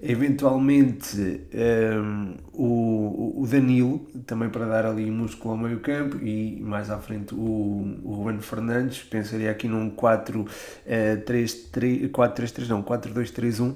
eventualmente 0.02 1.46
um, 1.54 2.34
o, 2.54 3.44
o 3.44 3.48
Danilo, 3.48 4.00
também 4.26 4.50
para 4.50 4.66
dar 4.66 4.88
ali 4.88 5.12
músculo 5.12 5.54
ao 5.54 5.60
meio 5.60 5.80
campo, 5.80 6.18
e 6.18 6.60
mais 6.60 6.90
à 6.90 6.98
frente 6.98 7.36
o, 7.36 8.00
o 8.04 8.16
Ruben 8.16 8.40
Fernandes, 8.40 9.04
pensaria 9.04 9.52
aqui 9.52 9.68
num 9.68 9.92
4-3-3, 9.92 12.66
uh, 12.66 12.68
não, 12.68 12.82
4-2-3-1, 12.82 13.70
uh, 13.70 13.76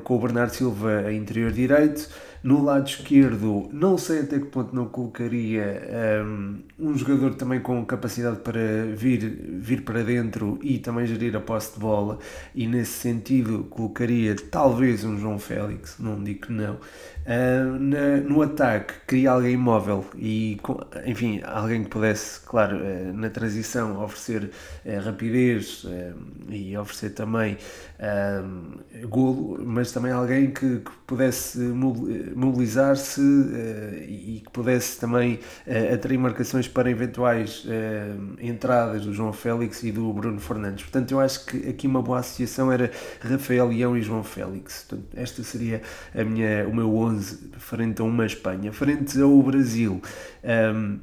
com 0.00 0.14
o 0.14 0.20
Bernardo 0.20 0.50
Silva 0.50 1.06
a 1.06 1.12
interior 1.12 1.50
direito, 1.50 2.08
no 2.42 2.62
lado 2.62 2.88
esquerdo, 2.88 3.68
não 3.72 3.96
sei 3.96 4.20
até 4.20 4.38
que 4.38 4.46
ponto 4.46 4.74
não 4.74 4.86
colocaria 4.86 6.22
um, 6.26 6.62
um, 6.78 6.96
jogador 6.96 7.34
também 7.34 7.60
com 7.60 7.84
capacidade 7.84 8.38
para 8.38 8.60
vir, 8.96 9.20
vir 9.60 9.82
para 9.82 10.02
dentro 10.02 10.58
e 10.62 10.78
também 10.78 11.06
gerir 11.06 11.36
a 11.36 11.40
posse 11.40 11.74
de 11.74 11.80
bola, 11.80 12.18
e 12.54 12.66
nesse 12.66 12.92
sentido 12.92 13.64
colocaria 13.70 14.34
talvez 14.50 15.04
um 15.04 15.16
João 15.16 15.38
Félix, 15.38 15.96
não 15.98 16.22
digo 16.22 16.46
que 16.46 16.52
não. 16.52 16.78
Uh, 17.24 17.78
na, 17.78 18.16
no 18.16 18.42
ataque, 18.42 18.94
queria 19.06 19.30
alguém 19.30 19.52
imóvel 19.52 20.04
e, 20.16 20.58
enfim, 21.06 21.40
alguém 21.44 21.84
que 21.84 21.88
pudesse, 21.88 22.40
claro, 22.40 22.78
uh, 22.78 23.12
na 23.12 23.30
transição 23.30 24.02
oferecer 24.02 24.50
uh, 24.84 25.04
rapidez 25.04 25.86
e 26.48 26.76
oferecer 26.76 27.10
também 27.10 27.56
golo, 29.08 29.64
mas 29.64 29.92
também 29.92 30.10
alguém 30.10 30.50
que, 30.50 30.80
que 30.80 30.90
pudesse 31.06 31.58
mobilizar-se 31.58 33.20
e 34.08 34.42
que 34.44 34.50
pudesse 34.52 34.98
também 34.98 35.38
atrair 35.92 36.18
marcações 36.18 36.66
para 36.66 36.90
eventuais 36.90 37.64
entradas 38.40 39.06
do 39.06 39.12
João 39.14 39.32
Félix 39.32 39.84
e 39.84 39.92
do 39.92 40.12
Bruno 40.12 40.40
Fernandes. 40.40 40.82
Portanto, 40.82 41.12
eu 41.12 41.20
acho 41.20 41.46
que 41.46 41.68
aqui 41.68 41.86
uma 41.86 42.02
boa 42.02 42.18
associação 42.18 42.72
era 42.72 42.90
Rafael 43.20 43.68
Leão 43.68 43.96
e 43.96 44.02
João 44.02 44.24
Félix. 44.24 44.84
Portanto, 44.88 45.08
esta 45.14 45.44
seria 45.44 45.80
a 46.12 46.24
minha, 46.24 46.66
o 46.66 46.74
meu 46.74 46.92
11 46.96 47.11
frente 47.58 48.00
a 48.00 48.04
uma 48.04 48.26
Espanha, 48.26 48.72
frente 48.72 49.20
ao 49.20 49.42
Brasil. 49.42 50.00
Um, 50.74 50.98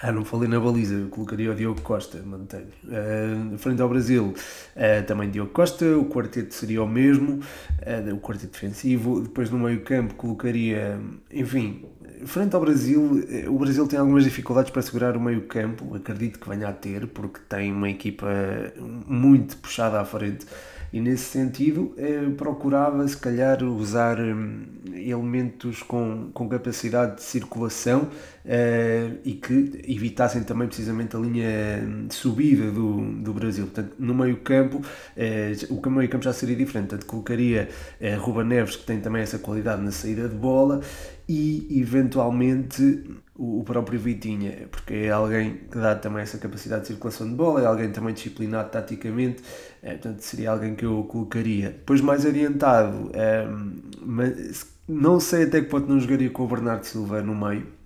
ah, 0.00 0.12
não 0.12 0.24
falei 0.24 0.48
na 0.48 0.60
baliza, 0.60 0.94
eu 0.94 1.08
colocaria 1.08 1.50
o 1.50 1.54
Diogo 1.56 1.80
Costa, 1.80 2.22
mantenho. 2.24 2.68
Uh, 2.84 3.58
frente 3.58 3.82
ao 3.82 3.88
Brasil, 3.88 4.32
uh, 4.32 5.06
também 5.06 5.28
Diogo 5.28 5.50
Costa, 5.50 5.84
o 5.96 6.04
quarteto 6.04 6.54
seria 6.54 6.84
o 6.84 6.86
mesmo, 6.86 7.40
uh, 7.40 8.14
o 8.14 8.20
quarteto 8.20 8.52
defensivo. 8.52 9.20
Depois 9.22 9.50
no 9.50 9.58
meio 9.58 9.80
campo 9.80 10.14
colocaria, 10.14 11.00
enfim, 11.32 11.84
frente 12.26 12.54
ao 12.54 12.60
Brasil, 12.60 13.24
o 13.48 13.58
Brasil 13.58 13.88
tem 13.88 13.98
algumas 13.98 14.22
dificuldades 14.22 14.70
para 14.70 14.82
segurar 14.82 15.16
o 15.16 15.20
meio 15.20 15.42
campo, 15.48 15.92
acredito 15.96 16.38
que 16.38 16.48
venha 16.48 16.68
a 16.68 16.72
ter, 16.72 17.08
porque 17.08 17.40
tem 17.48 17.72
uma 17.72 17.90
equipa 17.90 18.28
muito 19.04 19.56
puxada 19.56 20.00
à 20.00 20.04
frente 20.04 20.46
e 20.92 21.00
nesse 21.00 21.24
sentido 21.24 21.94
eh, 21.96 22.30
procurava 22.36 23.06
se 23.06 23.16
calhar 23.16 23.62
usar 23.62 24.18
hum, 24.20 24.64
elementos 24.94 25.82
com, 25.82 26.30
com 26.32 26.48
capacidade 26.48 27.16
de 27.16 27.22
circulação 27.22 28.08
eh, 28.44 29.10
e 29.24 29.32
que 29.32 29.82
evitassem 29.86 30.42
também 30.42 30.66
precisamente 30.66 31.16
a 31.16 31.18
linha 31.18 31.46
de 32.06 32.14
subida 32.14 32.70
do, 32.70 33.00
do 33.22 33.32
Brasil. 33.34 33.66
Portanto, 33.66 33.94
no 33.98 34.14
meio 34.14 34.38
campo, 34.38 34.80
eh, 35.16 35.52
o 35.68 35.90
meio 35.90 36.08
campo 36.08 36.24
já 36.24 36.32
seria 36.32 36.56
diferente, 36.56 36.88
portanto 36.88 37.06
colocaria 37.06 37.68
Ruba 38.20 38.44
Neves 38.44 38.76
que 38.76 38.84
tem 38.84 39.00
também 39.00 39.22
essa 39.22 39.38
qualidade 39.38 39.82
na 39.82 39.90
saída 39.90 40.28
de 40.28 40.34
bola 40.34 40.80
e 41.28 41.80
eventualmente 41.80 43.04
o 43.36 43.62
próprio 43.62 44.00
Vitinha, 44.00 44.66
porque 44.70 44.94
é 44.94 45.10
alguém 45.10 45.58
que 45.70 45.78
dá 45.78 45.94
também 45.94 46.22
essa 46.22 46.38
capacidade 46.38 46.82
de 46.82 46.86
circulação 46.88 47.28
de 47.28 47.34
bola, 47.34 47.62
é 47.62 47.66
alguém 47.66 47.92
também 47.92 48.14
disciplinado 48.14 48.70
taticamente, 48.70 49.42
é, 49.82 49.92
portanto 49.92 50.20
seria 50.20 50.50
alguém 50.50 50.74
que 50.74 50.84
eu 50.84 51.04
colocaria. 51.04 51.70
Depois 51.70 52.00
mais 52.00 52.26
adiantado, 52.26 53.10
é, 53.12 53.46
mas 54.04 54.66
não 54.88 55.20
sei 55.20 55.44
até 55.44 55.60
que 55.60 55.68
ponto 55.68 55.86
não 55.86 56.00
jogaria 56.00 56.30
com 56.30 56.44
o 56.44 56.48
Bernardo 56.48 56.84
Silva 56.84 57.22
no 57.22 57.34
meio 57.34 57.77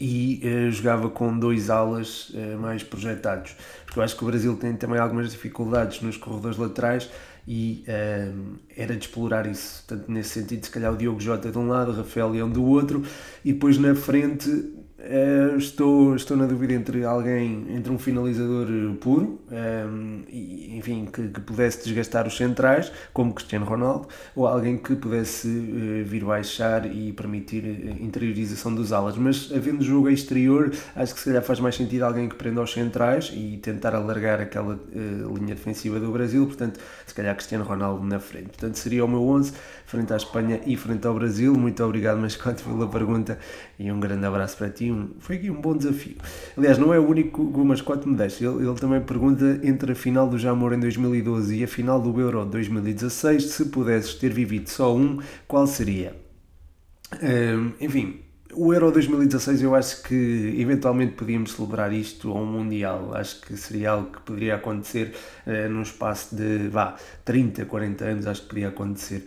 e 0.00 0.40
é, 0.42 0.70
jogava 0.70 1.08
com 1.08 1.38
dois 1.38 1.70
alas 1.70 2.30
é, 2.34 2.56
mais 2.56 2.82
projetados, 2.82 3.56
porque 3.84 3.98
eu 3.98 4.02
acho 4.02 4.16
que 4.16 4.22
o 4.22 4.26
Brasil 4.26 4.56
tem 4.56 4.74
também 4.76 4.98
algumas 4.98 5.30
dificuldades 5.30 6.00
nos 6.02 6.16
corredores 6.16 6.56
laterais 6.58 7.08
e 7.50 7.82
um, 7.88 8.56
era 8.76 8.94
de 8.94 9.06
explorar 9.06 9.46
isso. 9.46 9.82
Portanto, 9.86 10.12
nesse 10.12 10.40
sentido, 10.40 10.66
se 10.66 10.70
calhar 10.70 10.92
o 10.92 10.96
Diogo 10.98 11.18
Jota 11.18 11.50
de 11.50 11.56
um 11.56 11.66
lado, 11.66 11.92
o 11.92 11.94
Rafael 11.94 12.28
Leão 12.28 12.50
do 12.50 12.62
outro, 12.62 13.02
e 13.42 13.54
depois 13.54 13.78
na 13.78 13.94
frente 13.94 14.70
Uh, 14.98 15.56
estou, 15.56 16.16
estou 16.16 16.36
na 16.36 16.44
dúvida 16.44 16.72
entre 16.72 17.04
alguém, 17.04 17.66
entre 17.70 17.92
um 17.92 17.96
finalizador 17.96 18.66
puro, 19.00 19.38
um, 19.48 19.54
ehm, 19.54 20.24
e, 20.28 20.76
enfim, 20.76 21.06
que, 21.06 21.28
que, 21.28 21.40
pudesse 21.40 21.84
desgastar 21.84 22.26
os 22.26 22.36
centrais, 22.36 22.90
como 23.12 23.32
Cristiano 23.32 23.64
Ronaldo, 23.64 24.08
ou 24.34 24.44
alguém 24.44 24.76
que 24.76 24.96
pudesse 24.96 25.46
uh, 25.46 26.04
vir 26.04 26.24
baixar 26.24 26.84
e 26.84 27.12
permitir 27.12 27.64
a 27.64 28.02
interiorização 28.02 28.74
dos 28.74 28.92
alas. 28.92 29.16
Mas 29.16 29.52
havendo 29.54 29.84
jogo 29.84 30.10
exterior, 30.10 30.72
acho 30.96 31.14
que 31.14 31.20
se 31.20 31.26
calhar 31.26 31.44
faz 31.44 31.60
mais 31.60 31.76
sentido 31.76 32.02
alguém 32.02 32.28
que 32.28 32.34
prenda 32.34 32.60
aos 32.60 32.72
centrais 32.72 33.30
e 33.32 33.56
tentar 33.58 33.94
alargar 33.94 34.40
aquela 34.40 34.74
uh, 34.74 35.38
linha 35.38 35.54
defensiva 35.54 36.00
do 36.00 36.10
Brasil, 36.10 36.44
portanto, 36.44 36.80
se 37.06 37.14
calhar 37.14 37.36
Cristiano 37.36 37.62
Ronaldo 37.62 38.04
na 38.04 38.18
frente. 38.18 38.48
Portanto, 38.48 38.74
seria 38.74 39.04
o 39.04 39.08
meu 39.08 39.22
11 39.28 39.52
frente 39.88 40.12
à 40.12 40.16
Espanha 40.16 40.60
e 40.66 40.76
frente 40.76 41.06
ao 41.06 41.14
Brasil. 41.14 41.54
Muito 41.54 41.82
obrigado, 41.82 42.18
Mascote, 42.18 42.62
pela 42.62 42.86
pergunta 42.86 43.38
e 43.78 43.90
um 43.90 43.98
grande 43.98 44.26
abraço 44.26 44.58
para 44.58 44.68
ti. 44.68 44.92
Foi 45.18 45.36
aqui 45.36 45.50
um 45.50 45.60
bom 45.62 45.74
desafio. 45.74 46.16
Aliás, 46.56 46.76
não 46.76 46.92
é 46.92 46.98
o 46.98 47.08
único 47.08 47.50
que 47.50 47.58
o 47.58 47.64
Mascote 47.64 48.06
me 48.06 48.14
deixa. 48.14 48.44
Ele, 48.44 48.66
ele 48.66 48.74
também 48.74 49.00
pergunta 49.00 49.58
entre 49.62 49.92
a 49.92 49.94
final 49.94 50.28
do 50.28 50.38
Jamor 50.38 50.74
em 50.74 50.78
2012 50.78 51.56
e 51.56 51.64
a 51.64 51.68
final 51.68 51.98
do 51.98 52.20
Euro 52.20 52.44
2016, 52.44 53.44
se 53.44 53.64
pudesses 53.66 54.12
ter 54.14 54.30
vivido 54.30 54.68
só 54.68 54.94
um, 54.94 55.20
qual 55.46 55.66
seria? 55.66 56.14
Um, 57.22 57.72
enfim, 57.80 58.20
o 58.52 58.74
Euro 58.74 58.90
2016 58.90 59.62
eu 59.62 59.74
acho 59.74 60.02
que 60.02 60.54
eventualmente 60.58 61.12
podíamos 61.12 61.52
celebrar 61.52 61.92
isto 61.92 62.30
a 62.30 62.34
um 62.34 62.44
Mundial. 62.46 63.14
Acho 63.14 63.40
que 63.40 63.56
seria 63.56 63.90
algo 63.90 64.10
que 64.10 64.20
poderia 64.20 64.56
acontecer 64.56 65.14
uh, 65.46 65.68
num 65.70 65.82
espaço 65.82 66.34
de 66.34 66.68
vá, 66.68 66.96
30, 67.24 67.64
40 67.64 68.04
anos, 68.04 68.26
acho 68.26 68.42
que 68.42 68.48
poderia 68.48 68.68
acontecer. 68.68 69.24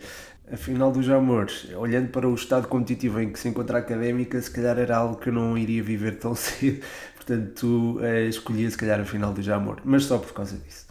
A 0.52 0.56
final 0.58 0.92
dos 0.92 1.08
amores, 1.08 1.66
olhando 1.74 2.10
para 2.10 2.28
o 2.28 2.34
estado 2.34 2.68
competitivo 2.68 3.18
em 3.18 3.32
que 3.32 3.38
se 3.38 3.48
encontra 3.48 3.78
a 3.78 3.80
académica, 3.80 4.38
se 4.38 4.50
calhar 4.50 4.78
era 4.78 4.98
algo 4.98 5.16
que 5.16 5.30
eu 5.30 5.32
não 5.32 5.56
iria 5.56 5.82
viver 5.82 6.18
tão 6.18 6.34
cedo, 6.36 6.84
portanto 7.16 7.98
uh, 7.98 8.70
se 8.70 8.76
calhar 8.76 9.00
a 9.00 9.04
final 9.06 9.32
dos 9.32 9.48
amores, 9.48 9.82
mas 9.82 10.04
só 10.04 10.18
por 10.18 10.34
causa 10.34 10.58
disso. 10.58 10.86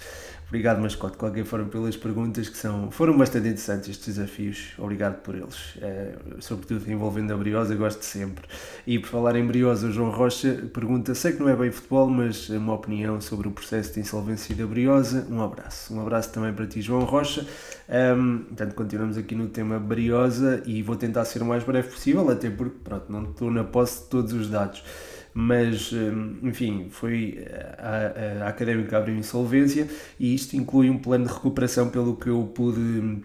Obrigado, 0.52 0.82
Mascote, 0.82 1.14
de 1.14 1.18
qualquer 1.18 1.46
forma, 1.46 1.70
pelas 1.70 1.96
perguntas 1.96 2.50
que 2.50 2.58
são, 2.58 2.92
foram 2.92 3.18
bastante 3.18 3.48
interessantes 3.48 3.88
estes 3.88 4.16
desafios. 4.16 4.74
Obrigado 4.78 5.22
por 5.22 5.34
eles. 5.34 5.78
É, 5.82 6.14
sobretudo 6.42 6.92
envolvendo 6.92 7.34
a 7.34 7.38
Briosa, 7.38 7.74
gosto 7.74 8.04
sempre. 8.04 8.44
E 8.86 9.00
por 9.00 9.08
falar 9.08 9.38
em 9.38 9.48
Briosa, 9.48 9.88
o 9.88 9.92
João 9.94 10.12
Rocha 10.12 10.70
pergunta: 10.74 11.16
sei 11.16 11.32
que 11.32 11.40
não 11.40 11.48
é 11.48 11.56
bem 11.56 11.72
futebol, 11.72 12.10
mas 12.10 12.50
uma 12.50 12.74
opinião 12.74 13.22
sobre 13.22 13.48
o 13.48 13.52
processo 13.52 13.94
de 13.94 14.02
insolvência 14.02 14.54
da 14.54 14.68
Briosa. 14.68 15.26
Um 15.32 15.42
abraço. 15.42 15.94
Um 15.94 16.02
abraço 16.02 16.34
também 16.34 16.54
para 16.54 16.68
ti, 16.68 16.82
João 16.82 17.06
Rocha. 17.06 17.48
Um, 17.88 18.40
portanto, 18.40 18.76
continuamos 18.76 19.18
aqui 19.18 19.36
no 19.36 19.48
tema 19.48 19.80
Briosa 19.80 20.62
e 20.66 20.84
vou 20.84 20.98
tentar 20.98 21.24
ser 21.24 21.42
o 21.42 21.46
mais 21.46 21.64
breve 21.64 21.88
possível, 21.88 22.30
até 22.30 22.50
porque 22.50 22.76
pronto, 22.84 23.10
não 23.10 23.24
estou 23.24 23.50
na 23.50 23.64
posse 23.64 24.04
de 24.04 24.10
todos 24.10 24.34
os 24.34 24.50
dados 24.50 24.84
mas 25.34 25.92
hum, 25.94 26.40
enfim, 26.44 26.88
foi 26.90 27.46
a, 27.78 28.44
a, 28.46 28.48
académica 28.50 28.98
abriu 28.98 29.16
insolvência 29.16 29.88
e 30.20 30.34
isto 30.34 30.56
inclui 30.56 30.90
um 30.90 30.98
plano 30.98 31.26
de 31.26 31.34
recuperação, 31.34 31.90
pelo 31.90 32.16
que 32.16 32.30
eu 32.30 32.52
pude 32.54 32.80
hum, 32.80 33.22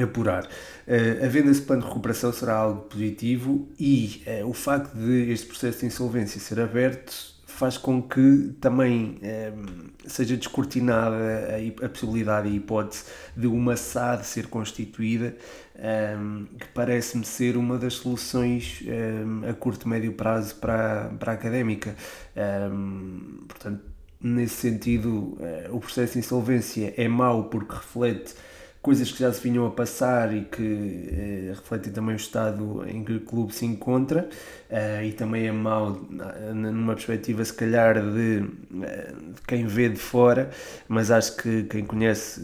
apurar. 0.00 0.44
Uh, 0.44 1.24
havendo 1.24 1.50
esse 1.50 1.62
plano 1.62 1.82
de 1.82 1.88
recuperação 1.88 2.32
será 2.32 2.54
algo 2.54 2.82
positivo 2.82 3.68
e 3.78 4.22
uh, 4.26 4.48
o 4.48 4.52
facto 4.52 4.94
de 4.94 5.30
este 5.30 5.46
processo 5.46 5.80
de 5.80 5.86
insolvência 5.86 6.40
ser 6.40 6.60
aberto 6.60 7.31
faz 7.62 7.78
com 7.78 8.02
que 8.02 8.56
também 8.60 9.20
eh, 9.22 9.52
seja 10.04 10.36
descortinada 10.36 11.14
a, 11.14 11.86
a, 11.86 11.88
possibilidade 11.88 12.48
e 12.48 12.50
a 12.50 12.54
hipótese 12.56 13.04
de 13.36 13.46
uma 13.46 13.76
SAD 13.76 14.26
ser 14.26 14.48
constituída, 14.48 15.36
eh, 15.76 16.16
que 16.58 16.66
parece-me 16.74 17.24
ser 17.24 17.56
uma 17.56 17.78
das 17.78 17.94
soluções 17.94 18.82
eh, 18.84 19.48
a 19.48 19.54
curto 19.54 19.86
e 19.86 19.88
médio 19.88 20.12
prazo 20.14 20.56
para, 20.56 21.12
para 21.20 21.30
a 21.30 21.34
académica. 21.36 21.94
portanto, 23.46 23.84
nesse 24.20 24.56
sentido, 24.56 25.38
o 25.70 25.78
processo 25.78 26.14
de 26.14 26.18
insolvência 26.18 26.92
é 26.96 27.06
mau 27.06 27.44
porque 27.44 27.76
reflete 27.76 28.34
coisas 28.82 29.12
que 29.12 29.20
já 29.20 29.32
se 29.32 29.40
vinham 29.40 29.64
a 29.64 29.70
passar 29.70 30.34
e 30.34 30.44
que 30.44 31.08
eh, 31.12 31.52
refletem 31.54 31.92
também 31.92 32.16
o 32.16 32.16
estado 32.16 32.84
em 32.88 33.04
que 33.04 33.12
o 33.12 33.20
clube 33.20 33.54
se 33.54 33.64
encontra 33.64 34.28
eh, 34.68 35.06
e 35.06 35.12
também 35.12 35.46
é 35.46 35.52
mau 35.52 35.92
numa 36.52 36.94
perspectiva 36.94 37.44
se 37.44 37.54
calhar 37.54 37.94
de, 38.02 38.44
eh, 38.82 39.12
de, 39.34 39.40
quem 39.46 39.66
vê 39.66 39.88
de 39.88 39.98
fora, 39.98 40.50
mas 40.88 41.12
acho 41.12 41.36
que 41.36 41.62
quem 41.64 41.84
conhece 41.84 42.40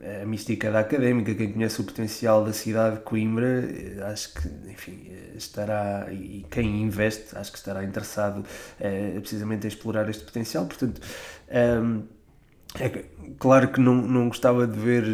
eh, 0.00 0.22
a 0.22 0.26
mística 0.26 0.70
da 0.70 0.78
académica, 0.80 1.34
quem 1.34 1.52
conhece 1.52 1.80
o 1.80 1.84
potencial 1.84 2.44
da 2.44 2.52
cidade 2.52 2.96
de 2.98 3.02
Coimbra, 3.02 3.64
eh, 3.68 4.00
acho 4.04 4.32
que 4.32 4.48
enfim, 4.70 5.10
estará 5.34 6.06
e 6.12 6.46
quem 6.48 6.82
investe 6.82 7.36
acho 7.36 7.50
que 7.50 7.58
estará 7.58 7.82
interessado 7.82 8.44
precisamente 9.20 9.64
em 9.64 9.68
explorar 9.68 10.08
este 10.08 10.24
potencial, 10.24 10.66
portanto 10.66 11.00
é, 12.80 13.04
claro 13.38 13.68
que 13.68 13.80
não, 13.80 13.94
não 13.94 14.28
gostava 14.28 14.66
de 14.66 14.78
ver 14.78 15.04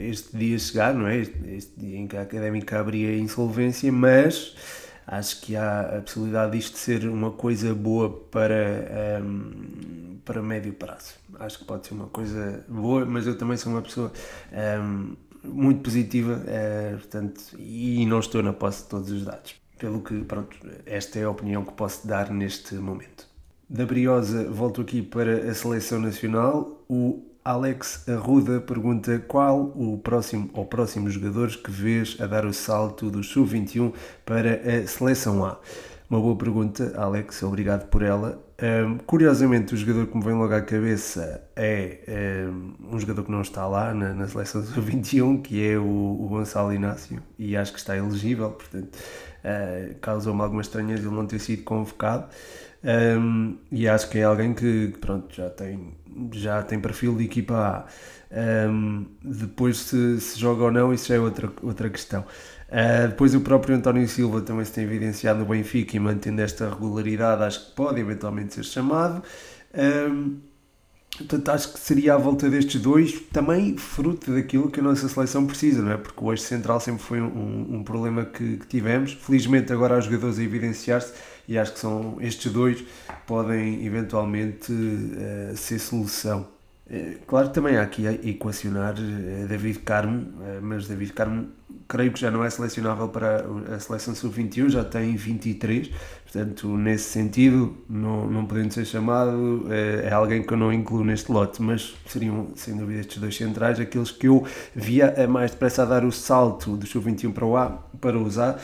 este 0.00 0.36
dia 0.36 0.58
chegar, 0.58 0.94
não 0.94 1.06
é? 1.06 1.18
Este, 1.18 1.38
este 1.48 1.80
dia 1.80 1.98
em 1.98 2.06
que 2.06 2.16
a 2.16 2.22
académica 2.22 2.80
abria 2.80 3.16
insolvência, 3.16 3.90
mas 3.92 4.54
acho 5.06 5.40
que 5.40 5.54
há 5.56 5.98
a 5.98 6.00
possibilidade 6.00 6.52
disto 6.52 6.76
ser 6.78 7.06
uma 7.08 7.30
coisa 7.30 7.74
boa 7.74 8.10
para, 8.10 9.22
um, 9.22 10.18
para 10.24 10.42
médio 10.42 10.72
prazo. 10.72 11.14
Acho 11.38 11.58
que 11.58 11.64
pode 11.64 11.86
ser 11.86 11.94
uma 11.94 12.08
coisa 12.08 12.64
boa, 12.68 13.04
mas 13.04 13.26
eu 13.26 13.38
também 13.38 13.56
sou 13.56 13.72
uma 13.72 13.82
pessoa 13.82 14.12
um, 14.82 15.14
muito 15.44 15.82
positiva 15.82 16.42
uh, 16.42 16.98
portanto, 16.98 17.40
e 17.58 18.04
não 18.06 18.18
estou 18.18 18.42
na 18.42 18.52
posse 18.52 18.82
de 18.82 18.88
todos 18.88 19.10
os 19.10 19.24
dados. 19.24 19.54
Pelo 19.78 20.00
que, 20.00 20.24
pronto, 20.24 20.56
esta 20.86 21.18
é 21.18 21.24
a 21.24 21.30
opinião 21.30 21.62
que 21.64 21.72
posso 21.72 22.06
dar 22.06 22.30
neste 22.30 22.74
momento. 22.76 23.26
Da 23.68 23.84
Briosa, 23.84 24.48
volto 24.50 24.80
aqui 24.80 25.02
para 25.02 25.50
a 25.50 25.54
seleção 25.54 26.00
nacional. 26.00 26.75
O 26.88 27.22
Alex 27.44 28.08
Arruda 28.08 28.60
pergunta 28.60 29.18
qual 29.26 29.72
o 29.74 29.98
próximo 29.98 30.50
ou 30.52 30.64
próximos 30.64 31.14
jogadores 31.14 31.56
que 31.56 31.70
vês 31.70 32.16
a 32.20 32.26
dar 32.26 32.44
o 32.44 32.52
salto 32.52 33.10
do 33.10 33.22
Sub-21 33.22 33.92
para 34.24 34.54
a 34.54 34.86
seleção 34.86 35.44
A. 35.44 35.58
Uma 36.08 36.20
boa 36.20 36.36
pergunta, 36.36 36.92
Alex, 36.96 37.42
obrigado 37.42 37.88
por 37.88 38.02
ela. 38.02 38.40
Um, 38.62 38.98
curiosamente, 38.98 39.74
o 39.74 39.76
jogador 39.76 40.06
que 40.06 40.16
me 40.16 40.24
vem 40.24 40.34
logo 40.34 40.54
à 40.54 40.62
cabeça 40.62 41.42
é 41.56 42.46
um, 42.48 42.94
um 42.94 42.98
jogador 43.00 43.24
que 43.24 43.30
não 43.30 43.42
está 43.42 43.66
lá 43.66 43.92
na, 43.92 44.14
na 44.14 44.28
seleção 44.28 44.62
sub-21, 44.62 45.42
que 45.42 45.68
é 45.68 45.76
o, 45.76 45.82
o, 45.82 46.28
Gonçalo 46.28 46.72
Inácio, 46.72 47.20
e 47.36 47.56
acho 47.56 47.72
que 47.72 47.78
está 47.80 47.96
elegível, 47.96 48.50
portanto, 48.52 48.96
uh, 48.96 49.94
causou-me 50.00 50.40
alguma 50.42 50.62
estranheza 50.62 51.02
ele 51.02 51.14
não 51.14 51.26
ter 51.26 51.40
sido 51.40 51.64
convocado. 51.64 52.28
Um, 52.86 53.58
e 53.72 53.88
acho 53.88 54.08
que 54.08 54.18
é 54.18 54.22
alguém 54.22 54.54
que, 54.54 54.94
pronto, 55.00 55.34
já 55.34 55.50
tem 55.50 55.94
já 56.32 56.62
tem 56.62 56.80
perfil 56.80 57.14
de 57.16 57.24
equipa 57.24 57.54
A. 57.54 58.68
Um, 58.68 59.06
depois, 59.22 59.78
se, 59.78 60.20
se, 60.20 60.38
joga 60.38 60.64
ou 60.64 60.70
não, 60.70 60.92
isso 60.92 61.08
já 61.08 61.16
é 61.16 61.20
outra, 61.20 61.52
outra 61.62 61.90
questão. 61.90 62.22
Uh, 62.68 63.08
depois, 63.08 63.34
o 63.34 63.40
próprio 63.40 63.76
António 63.76 64.06
Silva 64.08 64.40
também 64.40 64.64
se 64.64 64.72
tem 64.72 64.84
evidenciado 64.84 65.40
no 65.40 65.46
Benfica 65.46 65.96
e 65.96 66.00
mantendo 66.00 66.40
esta 66.40 66.68
regularidade, 66.68 67.42
acho 67.42 67.66
que 67.66 67.76
pode 67.76 68.00
eventualmente 68.00 68.54
ser 68.54 68.64
chamado. 68.64 69.22
Um, 69.74 70.38
Portanto, 71.18 71.48
acho 71.48 71.72
que 71.72 71.80
seria 71.80 72.14
à 72.14 72.18
volta 72.18 72.50
destes 72.50 72.80
dois 72.80 73.18
também 73.32 73.76
fruto 73.78 74.34
daquilo 74.34 74.70
que 74.70 74.80
a 74.80 74.82
nossa 74.82 75.08
seleção 75.08 75.46
precisa, 75.46 75.80
não 75.80 75.92
é? 75.92 75.96
Porque 75.96 76.22
o 76.22 76.30
eixo 76.30 76.44
central 76.44 76.78
sempre 76.78 77.02
foi 77.02 77.22
um, 77.22 77.76
um 77.76 77.82
problema 77.82 78.26
que, 78.26 78.58
que, 78.58 78.66
tivemos. 78.66 79.14
Felizmente, 79.14 79.72
agora 79.72 79.96
há 79.96 80.00
jogadores 80.00 80.38
a 80.38 80.42
evidenciar-se 80.42 81.14
e 81.48 81.58
acho 81.58 81.72
que 81.72 81.78
são 81.78 82.16
estes 82.20 82.52
dois 82.52 82.84
podem 83.26 83.84
eventualmente 83.84 84.72
uh, 84.72 85.56
ser 85.56 85.78
solução. 85.78 86.48
Uh, 86.88 87.18
claro 87.26 87.48
que 87.48 87.54
também 87.54 87.76
há 87.76 87.82
aqui 87.82 88.06
a 88.06 88.12
equacionar 88.12 88.94
uh, 88.94 89.46
David 89.48 89.80
Carmo, 89.80 90.32
mas 90.62 90.86
David 90.86 91.12
Carmo 91.12 91.48
creio 91.88 92.12
que 92.12 92.20
já 92.20 92.30
não 92.30 92.44
é 92.44 92.50
selecionável 92.50 93.08
para 93.08 93.44
a 93.74 93.78
seleção 93.78 94.12
sub-21, 94.12 94.70
já 94.70 94.84
tem 94.84 95.14
23, 95.14 95.88
portanto, 96.24 96.76
nesse 96.76 97.10
sentido, 97.10 97.76
não, 97.88 98.28
não 98.28 98.44
podendo 98.44 98.74
ser 98.74 98.84
chamado, 98.84 99.66
é, 99.70 100.12
alguém 100.12 100.42
que 100.42 100.52
eu 100.52 100.56
não 100.56 100.72
incluo 100.72 101.04
neste 101.04 101.30
lote, 101.30 101.62
mas 101.62 101.94
seriam, 102.08 102.48
sem 102.56 102.76
dúvida, 102.76 103.00
estes 103.00 103.18
dois 103.18 103.36
centrais, 103.36 103.78
aqueles 103.78 104.10
que 104.10 104.26
eu 104.26 104.44
via 104.74 105.14
mais 105.28 105.52
depressa 105.52 105.82
a 105.82 105.84
dar 105.84 106.04
o 106.04 106.10
salto 106.10 106.76
do 106.76 106.86
sub-21 106.86 107.32
para 107.32 107.44
o 107.46 107.56
A, 107.56 107.70
para 108.00 108.18
usar 108.18 108.60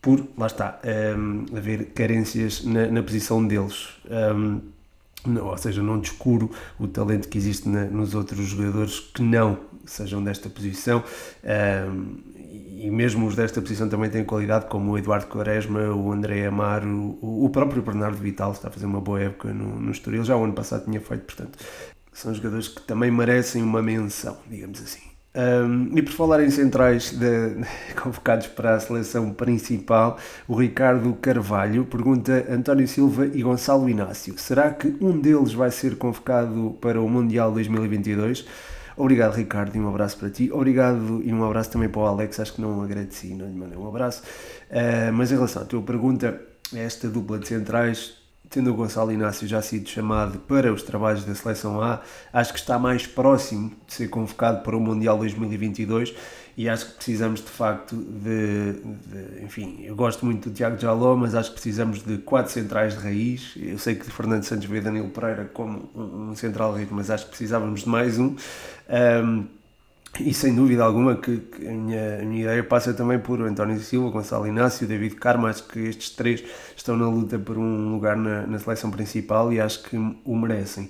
por, 0.00 0.26
lá 0.36 0.46
está, 0.46 0.80
um, 1.16 1.44
haver 1.56 1.86
carências 1.92 2.64
na, 2.64 2.86
na 2.86 3.02
posição 3.02 3.46
deles. 3.46 3.88
Um, 4.34 4.60
não, 5.26 5.48
ou 5.48 5.56
seja, 5.58 5.82
não 5.82 6.00
descuro 6.00 6.50
o 6.78 6.88
talento 6.88 7.28
que 7.28 7.36
existe 7.36 7.68
na, 7.68 7.84
nos 7.84 8.14
outros 8.14 8.46
jogadores 8.46 9.00
que 9.00 9.22
não 9.22 9.58
sejam 9.84 10.22
desta 10.22 10.48
posição. 10.48 11.04
Um, 11.44 12.30
e 12.82 12.90
mesmo 12.90 13.26
os 13.26 13.36
desta 13.36 13.60
posição 13.60 13.88
também 13.90 14.08
têm 14.08 14.24
qualidade, 14.24 14.66
como 14.66 14.92
o 14.92 14.98
Eduardo 14.98 15.26
Quaresma, 15.26 15.90
o 15.90 16.10
André 16.10 16.46
Amaro, 16.46 16.88
o, 17.20 17.44
o 17.44 17.50
próprio 17.50 17.82
Bernardo 17.82 18.16
Vital 18.16 18.52
está 18.52 18.68
a 18.68 18.70
fazer 18.70 18.86
uma 18.86 19.00
boa 19.00 19.20
época 19.20 19.52
no, 19.52 19.78
no 19.78 19.90
Estoril, 19.90 20.24
já 20.24 20.34
o 20.34 20.42
ano 20.42 20.54
passado 20.54 20.86
tinha 20.86 21.00
feito, 21.00 21.24
portanto, 21.24 21.58
são 22.10 22.32
jogadores 22.32 22.68
que 22.68 22.80
também 22.82 23.10
merecem 23.10 23.62
uma 23.62 23.82
menção, 23.82 24.38
digamos 24.48 24.80
assim. 24.80 25.09
Um, 25.32 25.96
e 25.96 26.02
por 26.02 26.12
falar 26.12 26.42
em 26.42 26.50
centrais 26.50 27.12
de, 27.12 27.64
convocados 27.94 28.48
para 28.48 28.74
a 28.74 28.80
seleção 28.80 29.32
principal, 29.32 30.18
o 30.48 30.56
Ricardo 30.56 31.12
Carvalho 31.14 31.84
pergunta 31.84 32.46
António 32.50 32.88
Silva 32.88 33.26
e 33.26 33.42
Gonçalo 33.42 33.88
Inácio: 33.88 34.36
será 34.36 34.70
que 34.70 34.96
um 35.00 35.20
deles 35.20 35.52
vai 35.52 35.70
ser 35.70 35.96
convocado 35.96 36.76
para 36.80 37.00
o 37.00 37.08
Mundial 37.08 37.52
2022? 37.52 38.44
Obrigado, 38.96 39.34
Ricardo, 39.34 39.76
e 39.76 39.80
um 39.80 39.88
abraço 39.88 40.18
para 40.18 40.30
ti. 40.30 40.50
Obrigado 40.52 41.22
e 41.24 41.32
um 41.32 41.44
abraço 41.44 41.70
também 41.70 41.88
para 41.88 42.02
o 42.02 42.06
Alex. 42.06 42.40
Acho 42.40 42.54
que 42.54 42.60
não 42.60 42.82
agradeci, 42.82 43.32
não 43.32 43.46
lhe 43.46 43.54
mandei 43.54 43.78
um 43.78 43.88
abraço. 43.88 44.22
Uh, 44.68 45.12
mas 45.12 45.30
em 45.30 45.36
relação 45.36 45.62
à 45.62 45.64
tua 45.64 45.80
pergunta, 45.80 46.40
esta 46.74 47.08
dupla 47.08 47.38
de 47.38 47.48
centrais 47.48 48.19
tendo 48.50 48.70
o 48.70 48.74
Gonçalo 48.74 49.12
Inácio 49.12 49.46
já 49.46 49.62
sido 49.62 49.88
chamado 49.88 50.40
para 50.40 50.72
os 50.72 50.82
trabalhos 50.82 51.24
da 51.24 51.34
Seleção 51.36 51.80
A, 51.80 52.00
acho 52.32 52.52
que 52.52 52.58
está 52.58 52.78
mais 52.80 53.06
próximo 53.06 53.72
de 53.86 53.94
ser 53.94 54.08
convocado 54.08 54.62
para 54.62 54.76
o 54.76 54.80
Mundial 54.80 55.16
2022 55.16 56.12
e 56.56 56.68
acho 56.68 56.86
que 56.86 56.94
precisamos 56.94 57.40
de 57.40 57.48
facto 57.48 57.94
de, 57.94 58.72
de, 58.72 59.44
enfim, 59.44 59.82
eu 59.84 59.94
gosto 59.94 60.26
muito 60.26 60.50
do 60.50 60.54
Tiago 60.54 60.76
Jaló, 60.78 61.16
mas 61.16 61.34
acho 61.34 61.50
que 61.50 61.54
precisamos 61.54 62.02
de 62.02 62.18
quatro 62.18 62.52
centrais 62.52 62.94
de 62.94 63.00
raiz. 63.00 63.54
Eu 63.56 63.78
sei 63.78 63.94
que 63.94 64.10
Fernando 64.10 64.42
Santos 64.42 64.66
vê 64.66 64.80
Danilo 64.80 65.08
Pereira 65.08 65.44
como 65.54 65.88
um, 65.94 66.34
central 66.34 66.72
de 66.72 66.78
raiz, 66.78 66.90
mas 66.90 67.08
acho 67.08 67.26
que 67.26 67.30
precisávamos 67.30 67.82
de 67.82 67.88
mais 67.88 68.18
um. 68.18 68.34
um 69.24 69.59
e 70.18 70.34
sem 70.34 70.54
dúvida 70.54 70.82
alguma 70.84 71.16
que, 71.16 71.38
que 71.38 71.68
a, 71.68 71.70
minha, 71.70 72.18
a, 72.20 72.24
minha, 72.24 72.42
ideia 72.42 72.64
passa 72.64 72.92
também 72.92 73.18
por 73.18 73.40
António 73.42 73.78
Silva, 73.78 74.10
Gonçalo 74.10 74.46
Inácio, 74.46 74.86
David 74.86 75.14
Carmo. 75.14 75.46
Acho 75.46 75.64
que 75.68 75.78
estes 75.78 76.10
três 76.10 76.42
estão 76.76 76.96
na 76.96 77.08
luta 77.08 77.38
por 77.38 77.56
um 77.56 77.92
lugar 77.92 78.16
na, 78.16 78.46
na 78.46 78.58
seleção 78.58 78.90
principal 78.90 79.52
e 79.52 79.60
acho 79.60 79.82
que 79.84 79.96
o 79.96 80.36
merecem. 80.36 80.88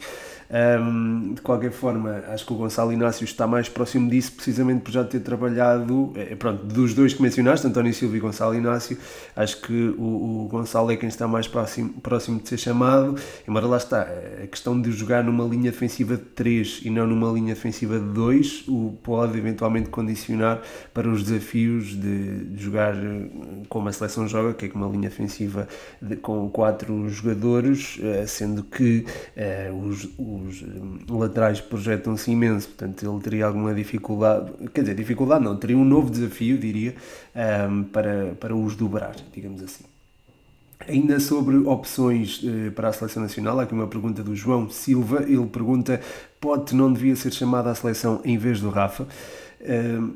Um, 0.50 1.34
de 1.34 1.40
qualquer 1.42 1.70
forma, 1.70 2.24
acho 2.26 2.44
que 2.44 2.52
o 2.52 2.56
Gonçalo 2.56 2.92
Inácio 2.92 3.22
está 3.24 3.46
mais 3.46 3.68
próximo 3.68 4.10
disso, 4.10 4.32
precisamente 4.32 4.80
por 4.80 4.90
já 4.90 5.04
ter 5.04 5.20
trabalhado, 5.20 6.12
é, 6.16 6.34
pronto, 6.34 6.64
dos 6.66 6.92
dois 6.92 7.14
que 7.14 7.22
mencionaste, 7.22 7.64
António 7.68 7.94
Silva 7.94 8.16
e 8.16 8.20
Gonçalo 8.20 8.56
Inácio, 8.56 8.98
acho 9.36 9.60
que 9.60 9.94
o, 9.96 10.44
o, 10.44 10.48
Gonçalo 10.50 10.90
é 10.90 10.96
quem 10.96 11.08
está 11.08 11.28
mais 11.28 11.46
próximo, 11.46 11.92
próximo 12.02 12.40
de 12.40 12.48
ser 12.48 12.58
chamado, 12.58 13.14
embora 13.46 13.66
lá 13.66 13.76
está, 13.76 14.08
a 14.42 14.46
questão 14.48 14.80
de 14.80 14.90
jogar 14.90 15.22
numa 15.22 15.44
linha 15.44 15.70
defensiva 15.70 16.16
de 16.16 16.24
3 16.24 16.80
e 16.84 16.90
não 16.90 17.06
numa 17.06 17.30
linha 17.30 17.54
defensiva 17.54 18.00
de 18.00 18.06
2, 18.06 18.64
o 18.66 18.98
pode 19.04 19.38
eventualmente 19.38 19.88
condicionar 19.88 20.60
para 20.92 21.08
os 21.08 21.22
desafios 21.22 21.90
de, 21.90 22.46
de 22.46 22.60
jogar 22.60 22.96
como 23.68 23.88
a 23.88 23.92
seleção 23.92 24.26
joga, 24.26 24.52
que 24.52 24.66
é 24.66 24.68
com 24.68 24.80
uma 24.80 24.88
linha 24.88 25.08
defensiva 25.08 25.68
de, 26.02 26.16
com 26.16 26.50
quatro 26.50 27.08
jogadores, 27.08 28.00
eh, 28.02 28.26
sendo 28.26 28.64
que 28.64 29.04
os, 29.86 30.08
os 30.46 30.62
eh, 30.62 31.12
laterais 31.12 31.60
projetam-se 31.60 32.30
imenso, 32.30 32.68
portanto 32.68 33.08
ele 33.08 33.20
teria 33.20 33.46
alguma 33.46 33.74
dificuldade, 33.74 34.50
quer 34.72 34.82
dizer, 34.82 34.94
dificuldade 34.94 35.44
não, 35.44 35.56
teria 35.56 35.76
um 35.76 35.84
novo 35.84 36.10
desafio, 36.10 36.58
diria, 36.58 36.94
ehm, 37.34 37.82
para, 37.84 38.34
para 38.38 38.54
os 38.54 38.76
dobrar, 38.76 39.16
digamos 39.32 39.62
assim. 39.62 39.84
Ainda 40.88 41.20
sobre 41.20 41.56
opções 41.56 42.42
uh, 42.42 42.72
para 42.72 42.88
a 42.88 42.92
seleção 42.92 43.22
nacional, 43.22 43.60
há 43.60 43.64
aqui 43.64 43.74
uma 43.74 43.86
pergunta 43.86 44.22
do 44.22 44.34
João 44.34 44.70
Silva. 44.70 45.24
Ele 45.24 45.46
pergunta: 45.46 46.00
pode 46.40 46.74
não 46.74 46.90
devia 46.90 47.14
ser 47.14 47.32
chamada 47.32 47.70
à 47.70 47.74
seleção 47.74 48.20
em 48.24 48.38
vez 48.38 48.60
do 48.60 48.70
Rafa? 48.70 49.06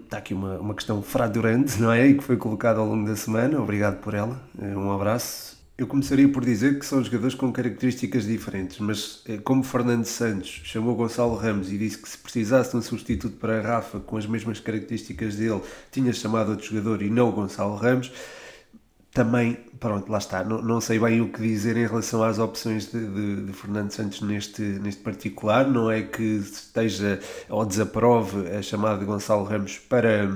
Está 0.04 0.16
aqui 0.18 0.32
uma, 0.32 0.58
uma 0.58 0.74
questão 0.74 1.02
fraturante, 1.02 1.76
não 1.80 1.92
é? 1.92 2.06
E 2.06 2.14
que 2.14 2.24
foi 2.24 2.38
colocada 2.38 2.80
ao 2.80 2.86
longo 2.86 3.06
da 3.06 3.14
semana. 3.14 3.60
Obrigado 3.60 4.00
por 4.00 4.14
ela. 4.14 4.40
Uh, 4.58 4.78
um 4.78 4.90
abraço. 4.90 5.53
Eu 5.76 5.88
começaria 5.88 6.28
por 6.28 6.44
dizer 6.44 6.78
que 6.78 6.86
são 6.86 7.02
jogadores 7.02 7.34
com 7.34 7.52
características 7.52 8.24
diferentes, 8.26 8.78
mas 8.78 9.24
eh, 9.26 9.38
como 9.38 9.64
Fernando 9.64 10.04
Santos 10.04 10.60
chamou 10.62 10.94
Gonçalo 10.94 11.34
Ramos 11.34 11.72
e 11.72 11.76
disse 11.76 11.98
que 11.98 12.08
se 12.08 12.16
precisasse 12.16 12.70
de 12.70 12.76
um 12.76 12.82
substituto 12.82 13.36
para 13.38 13.60
Rafa 13.60 13.98
com 13.98 14.16
as 14.16 14.24
mesmas 14.24 14.60
características 14.60 15.34
dele, 15.34 15.60
tinha 15.90 16.12
chamado 16.12 16.52
outro 16.52 16.64
jogador 16.64 17.02
e 17.02 17.10
não 17.10 17.32
Gonçalo 17.32 17.74
Ramos, 17.74 18.12
também, 19.12 19.56
pronto, 19.80 20.10
lá 20.12 20.18
está, 20.18 20.44
não, 20.44 20.62
não 20.62 20.80
sei 20.80 20.98
bem 21.00 21.20
o 21.20 21.32
que 21.32 21.40
dizer 21.40 21.76
em 21.76 21.86
relação 21.86 22.22
às 22.22 22.38
opções 22.38 22.92
de, 22.92 23.06
de, 23.08 23.46
de 23.46 23.52
Fernando 23.52 23.90
Santos 23.90 24.20
neste, 24.20 24.62
neste 24.62 25.02
particular, 25.02 25.68
não 25.68 25.90
é 25.90 26.02
que 26.02 26.22
esteja 26.22 27.18
ou 27.48 27.66
desaprove 27.66 28.48
a 28.48 28.62
chamada 28.62 29.00
de 29.00 29.04
Gonçalo 29.06 29.42
Ramos 29.42 29.78
para 29.78 30.30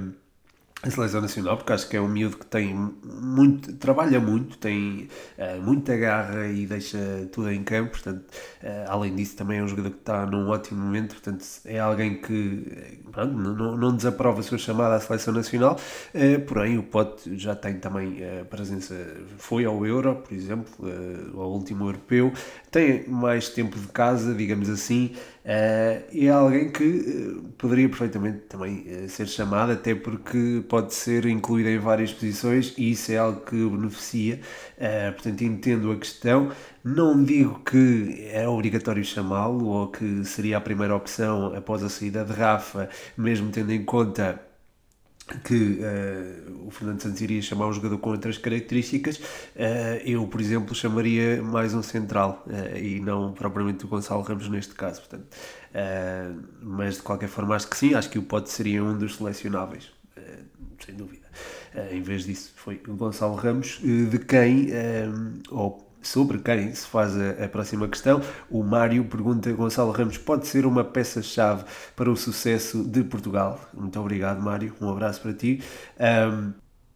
a 0.80 0.90
seleção 0.90 1.20
nacional, 1.20 1.56
porque 1.56 1.72
acho 1.72 1.88
que 1.88 1.96
é 1.96 2.00
um 2.00 2.06
miúdo 2.06 2.36
que 2.36 2.46
tem 2.46 2.72
muito, 2.72 3.72
trabalha 3.74 4.20
muito, 4.20 4.56
tem 4.58 5.08
uh, 5.36 5.60
muita 5.60 5.96
garra 5.96 6.46
e 6.46 6.66
deixa 6.66 7.28
tudo 7.32 7.50
em 7.50 7.64
campo, 7.64 7.90
portanto, 7.90 8.22
uh, 8.62 8.84
além 8.86 9.16
disso 9.16 9.36
também 9.36 9.58
é 9.58 9.62
um 9.62 9.66
jogador 9.66 9.90
que 9.90 9.98
está 9.98 10.24
num 10.24 10.48
ótimo 10.48 10.80
momento, 10.80 11.16
portanto 11.16 11.44
é 11.64 11.80
alguém 11.80 12.20
que 12.20 12.96
pronto, 13.10 13.32
não, 13.34 13.76
não 13.76 13.96
desaprova 13.96 14.38
a 14.38 14.42
sua 14.44 14.56
chamada 14.56 14.94
à 14.94 15.00
seleção 15.00 15.34
nacional, 15.34 15.80
uh, 16.14 16.40
porém 16.46 16.78
o 16.78 16.84
Pote 16.84 17.36
já 17.36 17.56
tem 17.56 17.74
também 17.80 18.18
a 18.40 18.44
presença, 18.44 18.94
foi 19.36 19.64
ao 19.64 19.84
Euro, 19.84 20.14
por 20.14 20.32
exemplo, 20.32 20.68
ao 21.34 21.50
último 21.50 21.88
europeu, 21.88 22.32
tem 22.70 23.08
mais 23.08 23.48
tempo 23.48 23.76
de 23.76 23.88
casa, 23.88 24.32
digamos 24.32 24.70
assim, 24.70 25.12
é 25.50 26.28
alguém 26.28 26.70
que 26.70 27.42
poderia 27.56 27.88
perfeitamente 27.88 28.40
também 28.48 29.08
ser 29.08 29.26
chamado, 29.26 29.72
até 29.72 29.94
porque 29.94 30.62
pode 30.68 30.92
ser 30.94 31.24
incluído 31.26 31.68
em 31.70 31.78
várias 31.78 32.12
posições 32.12 32.74
e 32.76 32.90
isso 32.92 33.12
é 33.12 33.16
algo 33.16 33.40
que 33.40 33.56
beneficia. 33.56 34.40
portanto, 35.14 35.42
entendo 35.42 35.90
a 35.92 35.96
questão. 35.96 36.50
Não 36.84 37.22
digo 37.22 37.60
que 37.64 38.28
é 38.30 38.48
obrigatório 38.48 39.04
chamá-lo 39.04 39.66
ou 39.66 39.88
que 39.88 40.24
seria 40.24 40.56
a 40.58 40.60
primeira 40.60 40.94
opção 40.94 41.54
após 41.54 41.82
a 41.82 41.88
saída 41.88 42.24
de 42.24 42.32
Rafa, 42.32 42.88
mesmo 43.16 43.50
tendo 43.50 43.72
em 43.72 43.84
conta 43.84 44.40
que 45.36 45.80
uh, 45.80 46.66
o 46.66 46.70
Fernando 46.70 47.00
Santos 47.02 47.20
iria 47.20 47.40
chamar 47.42 47.66
um 47.66 47.72
jogador 47.72 47.98
com 47.98 48.10
outras 48.10 48.38
características, 48.38 49.16
uh, 49.16 50.00
eu, 50.04 50.26
por 50.26 50.40
exemplo, 50.40 50.74
chamaria 50.74 51.42
mais 51.42 51.74
um 51.74 51.82
central 51.82 52.44
uh, 52.46 52.76
e 52.76 53.00
não 53.00 53.32
propriamente 53.32 53.84
o 53.84 53.88
Gonçalo 53.88 54.22
Ramos 54.22 54.48
neste 54.48 54.74
caso. 54.74 55.00
Portanto, 55.00 55.26
mas 56.62 56.96
de 56.96 57.02
qualquer 57.02 57.28
forma, 57.28 57.54
acho 57.54 57.68
que 57.68 57.76
sim, 57.76 57.94
acho 57.94 58.08
que 58.10 58.18
o 58.18 58.22
pode 58.22 58.48
seria 58.48 58.82
um 58.82 58.96
dos 58.96 59.16
selecionáveis, 59.16 59.90
sem 60.84 60.94
dúvida. 60.94 61.26
em 61.90 62.00
vez 62.00 62.24
disso, 62.24 62.52
foi 62.56 62.80
o 62.88 62.94
Gonçalo 62.94 63.34
Ramos, 63.34 63.78
de 63.82 64.18
quem, 64.18 64.68
ou 65.50 65.87
sobre 66.02 66.38
quem 66.38 66.74
se 66.74 66.86
faz 66.86 67.16
a, 67.16 67.44
a, 67.44 67.48
próxima 67.48 67.88
questão. 67.88 68.20
O 68.50 68.62
Mário 68.62 69.04
pergunta: 69.04 69.52
Gonçalo 69.52 69.90
Ramos 69.90 70.18
pode 70.18 70.46
ser 70.46 70.66
uma 70.66 70.84
peça-chave 70.84 71.64
para 71.94 72.10
o 72.10 72.16
sucesso 72.16 72.84
de 72.84 73.02
Portugal? 73.02 73.60
Muito 73.74 73.98
obrigado, 74.00 74.40
Mário. 74.40 74.74
Um 74.80 74.90
abraço 74.90 75.20
para 75.20 75.32
ti. 75.32 75.62
Um, 75.98 76.52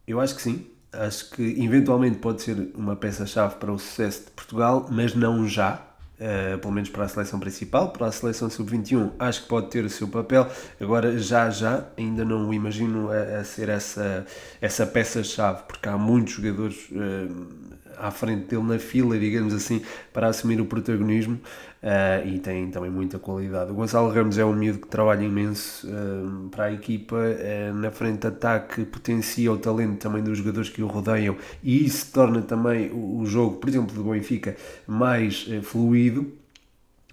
eu 0.07 0.19
acho 0.19 0.35
que 0.35 0.41
sim. 0.41 0.67
Acho 0.91 1.31
que 1.31 1.41
eventualmente 1.41 2.19
pode 2.19 2.43
ser 2.43 2.71
uma 2.75 2.95
peça-chave 2.95 3.55
para 3.55 3.71
o 3.71 3.79
sucesso 3.79 4.25
de 4.25 4.31
Portugal, 4.31 4.87
mas 4.91 5.15
não 5.15 5.47
já. 5.47 5.81
Uh, 6.13 6.57
pelo 6.59 6.71
menos 6.71 6.89
para 6.89 7.03
a 7.03 7.07
seleção 7.07 7.39
principal, 7.39 7.89
para 7.89 8.05
a 8.05 8.11
seleção 8.11 8.47
sub-21, 8.49 9.11
acho 9.17 9.41
que 9.41 9.47
pode 9.49 9.69
ter 9.71 9.83
o 9.83 9.89
seu 9.89 10.07
papel. 10.07 10.47
Agora, 10.79 11.17
já 11.17 11.49
já, 11.49 11.87
ainda 11.97 12.23
não 12.23 12.47
o 12.47 12.53
imagino 12.53 13.09
a, 13.11 13.39
a 13.39 13.43
ser 13.43 13.67
essa, 13.67 14.25
essa 14.61 14.85
peça-chave, 14.85 15.63
porque 15.67 15.89
há 15.89 15.97
muitos 15.97 16.35
jogadores 16.35 16.87
uh, 16.91 17.73
à 17.97 18.11
frente 18.11 18.47
dele 18.47 18.63
na 18.63 18.79
fila, 18.79 19.17
digamos 19.17 19.53
assim, 19.53 19.81
para 20.11 20.27
assumir 20.27 20.59
o 20.59 20.65
protagonismo 20.65 21.39
uh, 21.83 22.27
e 22.27 22.39
tem 22.39 22.69
também 22.71 22.89
muita 22.89 23.19
qualidade. 23.19 23.71
O 23.71 23.75
Gonçalo 23.75 24.09
Ramos 24.09 24.37
é 24.37 24.45
um 24.45 24.53
miúdo 24.53 24.79
que 24.79 24.87
trabalha 24.87 25.23
imenso 25.23 25.87
uh, 25.87 26.49
para 26.49 26.65
a 26.65 26.73
equipa, 26.73 27.15
uh, 27.15 27.73
na 27.73 27.91
frente 27.91 28.21
de 28.21 28.27
ataque 28.27 28.85
potencia 28.85 29.51
o 29.51 29.57
talento 29.57 29.97
também 29.97 30.23
dos 30.23 30.37
jogadores 30.37 30.69
que 30.69 30.81
o 30.81 30.87
rodeiam 30.87 31.35
e 31.63 31.85
isso 31.85 32.11
torna 32.11 32.41
também 32.41 32.89
o, 32.91 33.19
o 33.19 33.25
jogo, 33.25 33.57
por 33.57 33.69
exemplo, 33.69 33.95
do 33.95 34.03
Benfica 34.03 34.55
mais 34.87 35.47
fluido. 35.63 36.31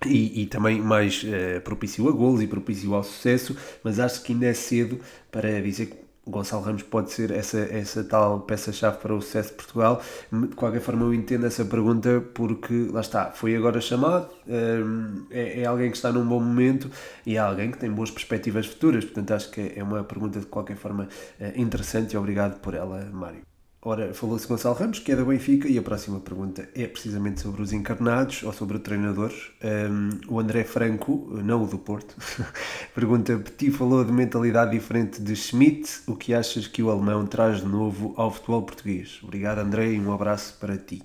E, 0.07 0.45
e, 0.45 0.47
também 0.47 0.81
mais 0.81 1.27
propício 1.63 2.09
a 2.09 2.11
gols 2.11 2.41
e 2.41 2.47
propício 2.47 2.95
ao 2.95 3.03
sucesso, 3.03 3.55
mas 3.85 4.01
acho 4.01 4.23
que 4.23 4.33
ainda 4.33 4.47
é 4.47 4.55
cedo 4.55 4.99
para 5.31 5.61
dizer 5.61 5.89
que 5.89 5.97
o 6.25 6.31
Gonçalo 6.31 6.63
Ramos 6.63 6.83
pode 6.83 7.11
ser 7.11 7.31
essa, 7.31 7.59
essa 7.59 8.05
tal 8.05 8.41
peça-chave 8.41 8.99
para 8.99 9.15
o 9.15 9.21
sucesso 9.21 9.51
de 9.51 9.57
Portugal. 9.57 10.03
De 10.33 10.55
qualquer 10.55 10.81
forma, 10.81 11.05
eu 11.05 11.15
entendo 11.15 11.47
essa 11.47 11.65
pergunta 11.65 12.23
porque, 12.35 12.89
lá 12.93 13.01
está, 13.01 13.31
foi 13.33 13.57
agora 13.57 13.81
chamado, 13.81 14.29
hum, 14.47 15.27
é, 15.31 15.63
é 15.63 15.67
alguém 15.67 15.91
que 15.91 15.97
está 15.97 16.13
num 16.13 16.27
bom 16.27 16.41
momento 16.41 16.91
e 17.27 17.37
é 17.37 17.39
alguém 17.39 17.71
que 17.71 17.79
tem 17.79 17.91
boas 17.91 18.11
perspectivas 18.11 18.67
futuras. 18.67 19.05
Portanto, 19.05 19.33
acho 19.33 19.51
que 19.51 19.73
é 19.75 19.83
uma 19.83 20.05
pergunta 20.05 20.39
de 20.39 20.47
qualquer 20.47 20.77
forma 20.77 21.09
eh, 21.41 21.53
interessante 21.57 22.13
e 22.15 22.17
obrigado 22.17 22.61
por 22.61 22.75
ela, 22.75 23.05
Mário. 23.13 23.50
Ora, 23.83 24.13
falou-se 24.13 24.47
Gonçalo 24.47 24.75
Ramos, 24.75 24.99
que 24.99 25.11
é 25.11 25.17
da 25.17 25.25
Benfica, 25.25 25.67
e 25.67 25.79
a 25.79 25.83
próxima 25.83 26.21
pergunta 26.21 26.69
é 26.75 26.87
precisamente 26.87 27.41
sobre 27.41 27.63
os 27.63 27.73
encarnados 27.73 28.43
ou 28.43 28.53
sobre 28.53 28.77
o 28.77 28.81
treinador. 28.81 29.33
Um, 29.65 30.35
o 30.35 30.39
André 30.39 30.65
Franco, 30.65 31.31
não 31.43 31.65
o 31.65 31.67
do 31.67 31.79
Porto, 31.79 32.15
pergunta: 32.95 33.39
Petit 33.39 33.71
falou 33.71 34.05
de 34.05 34.13
mentalidade 34.13 34.73
diferente 34.73 35.23
de 35.23 35.35
Schmidt. 35.35 36.03
O 36.07 36.15
que 36.15 36.35
achas 36.35 36.67
que 36.67 36.83
o 36.83 36.91
alemão 36.91 37.25
traz 37.25 37.61
de 37.61 37.67
novo 37.67 38.13
ao 38.19 38.31
futebol 38.31 38.63
português? 38.65 39.19
Obrigado, 39.23 39.61
André, 39.61 39.93
e 39.93 39.99
um 39.99 40.13
abraço 40.13 40.59
para 40.61 40.77
ti. 40.77 41.03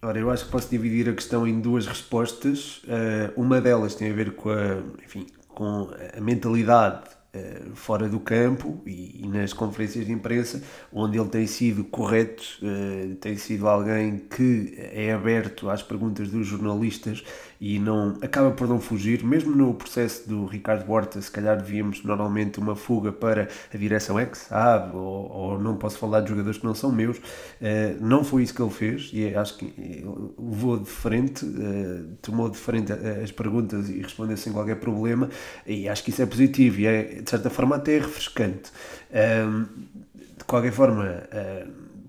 Ora, 0.00 0.20
eu 0.20 0.30
acho 0.30 0.44
que 0.44 0.52
posso 0.52 0.70
dividir 0.70 1.08
a 1.08 1.12
questão 1.12 1.48
em 1.48 1.60
duas 1.60 1.88
respostas. 1.88 2.80
Uh, 2.84 3.32
uma 3.36 3.60
delas 3.60 3.96
tem 3.96 4.08
a 4.08 4.14
ver 4.14 4.36
com 4.36 4.50
a, 4.50 4.78
enfim, 5.04 5.26
com 5.48 5.90
a 6.16 6.20
mentalidade 6.20 7.17
fora 7.74 8.08
do 8.08 8.20
campo 8.20 8.80
e, 8.86 9.26
nas 9.26 9.52
conferências 9.52 10.06
de 10.06 10.12
imprensa, 10.12 10.62
onde 10.92 11.18
ele 11.18 11.28
tem 11.28 11.46
sido 11.46 11.84
correto, 11.84 12.42
uh, 12.62 13.14
tem 13.16 13.36
sido 13.36 13.68
alguém 13.68 14.18
que 14.18 14.74
é 14.76 15.12
aberto 15.12 15.68
às 15.70 15.82
perguntas 15.82 16.28
dos 16.28 16.46
jornalistas 16.46 17.22
e 17.60 17.78
não 17.78 18.16
acaba 18.22 18.52
por 18.52 18.68
não 18.68 18.80
fugir, 18.80 19.24
mesmo 19.24 19.54
no 19.54 19.74
processo 19.74 20.28
do 20.28 20.46
Ricardo 20.46 20.88
Horta, 20.90 21.20
se 21.20 21.30
calhar 21.30 21.62
víamos 21.62 22.04
normalmente 22.04 22.58
uma 22.60 22.76
fuga 22.76 23.10
para 23.10 23.48
a 23.72 23.76
direção 23.76 24.16
que 24.26 24.38
sabe, 24.38 24.96
ou, 24.96 25.30
ou 25.30 25.58
não 25.58 25.76
posso 25.76 25.98
falar 25.98 26.20
de 26.20 26.28
jogadores 26.28 26.58
que 26.58 26.64
não 26.64 26.74
são 26.74 26.92
meus, 26.92 27.18
uh, 27.18 27.20
não 28.00 28.22
foi 28.22 28.42
isso 28.42 28.54
que 28.54 28.62
ele 28.62 28.70
fez 28.70 29.10
e 29.12 29.34
acho 29.34 29.56
que 29.56 30.04
levou 30.38 30.78
de 30.78 30.88
frente, 30.88 31.44
tomou 32.22 32.48
de 32.48 32.56
frente 32.56 32.92
as 32.92 33.30
perguntas 33.30 33.88
e 33.88 34.00
respondeu 34.00 34.36
sem 34.36 34.52
qualquer 34.52 34.76
problema 34.76 35.28
e 35.66 35.88
acho 35.88 36.04
que 36.04 36.10
isso 36.10 36.22
é 36.22 36.26
positivo 36.26 36.80
e 36.80 36.86
é 36.86 37.22
de 37.28 37.30
certa 37.30 37.50
forma 37.50 37.76
até 37.76 37.98
refrescante. 37.98 38.72
Um, 39.12 39.66
de 40.38 40.44
qualquer 40.46 40.72
forma, 40.72 41.22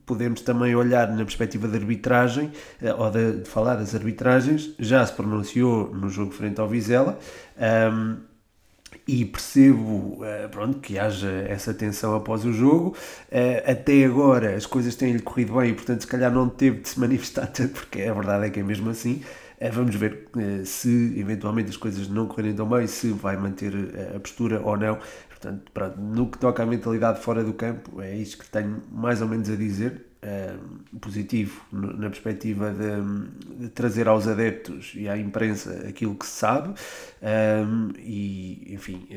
podemos 0.06 0.40
também 0.42 0.74
olhar 0.76 1.10
na 1.10 1.26
perspectiva 1.26 1.68
da 1.68 1.78
arbitragem, 1.78 2.52
uh, 2.82 3.02
ou 3.02 3.12
de, 3.12 3.42
de, 3.42 3.50
falar 3.50 3.76
das 3.76 3.94
arbitragens, 3.94 4.74
já 4.80 5.06
se 5.06 5.12
pronunciou 5.12 5.94
no 5.94 6.10
jogo 6.10 6.32
frente 6.32 6.60
ao 6.62 6.70
Vizela, 6.70 7.20
um, 7.92 8.16
e 9.10 9.26
percebo 9.26 10.22
uh, 10.24 10.50
pronto, 10.52 10.80
que 10.80 11.00
haja 11.00 11.30
essa 11.48 11.74
tensão 11.74 12.16
após 12.16 12.46
o 12.46 12.54
jogo. 12.54 12.96
Uh, 13.32 13.72
até 13.72 14.06
agora 14.06 14.56
as 14.56 14.66
coisas 14.66 14.96
têm-lhe 14.96 15.22
corrido 15.22 15.58
bem 15.58 15.72
e, 15.72 15.74
portanto, 15.74 16.02
se 16.02 16.08
calhar 16.08 16.32
não 16.32 16.48
teve 16.48 16.82
de 16.82 16.90
se 16.90 17.00
manifestar 17.00 17.48
tanto, 17.52 17.74
porque 17.74 18.04
a 18.04 18.14
verdade 18.14 18.46
é 18.46 18.50
que 18.50 18.60
é 18.60 18.64
mesmo 18.64 18.90
assim. 18.90 19.22
Eh, 19.60 19.70
vamos 19.72 19.94
ver 19.96 20.30
eh, 20.38 20.64
se 20.64 21.20
eventualmente 21.20 21.70
as 21.70 21.78
coisas 21.78 22.08
não 22.08 22.28
correrem 22.28 22.56
tão 22.56 22.68
bem, 22.68 22.88
se 22.88 23.12
vai 23.12 23.36
manter 23.36 23.74
eh, 23.94 24.16
a 24.16 24.20
postura 24.20 24.62
ou 24.62 24.78
não. 24.78 24.98
Portanto, 25.28 25.72
pronto, 25.74 26.00
no 26.00 26.30
que 26.30 26.38
toca 26.38 26.64
à 26.64 26.66
mentalidade 26.66 27.22
fora 27.22 27.44
do 27.44 27.54
campo, 27.54 28.02
é 28.02 28.16
isto 28.16 28.38
que 28.38 28.50
tenho 28.50 28.82
mais 28.92 29.22
ou 29.22 29.28
menos 29.28 29.50
a 29.50 29.56
dizer. 29.56 30.09
Positivo 31.00 31.62
na 31.72 32.10
perspectiva 32.10 32.72
de, 32.72 33.64
de, 33.64 33.70
trazer 33.70 34.08
aos 34.08 34.28
adeptos 34.28 34.92
e 34.96 35.08
à 35.08 35.18
imprensa 35.18 35.86
aquilo 35.88 36.14
que 36.14 36.26
se 36.26 36.34
sabe 36.34 36.74
e 37.98 38.74
enfim 38.74 39.08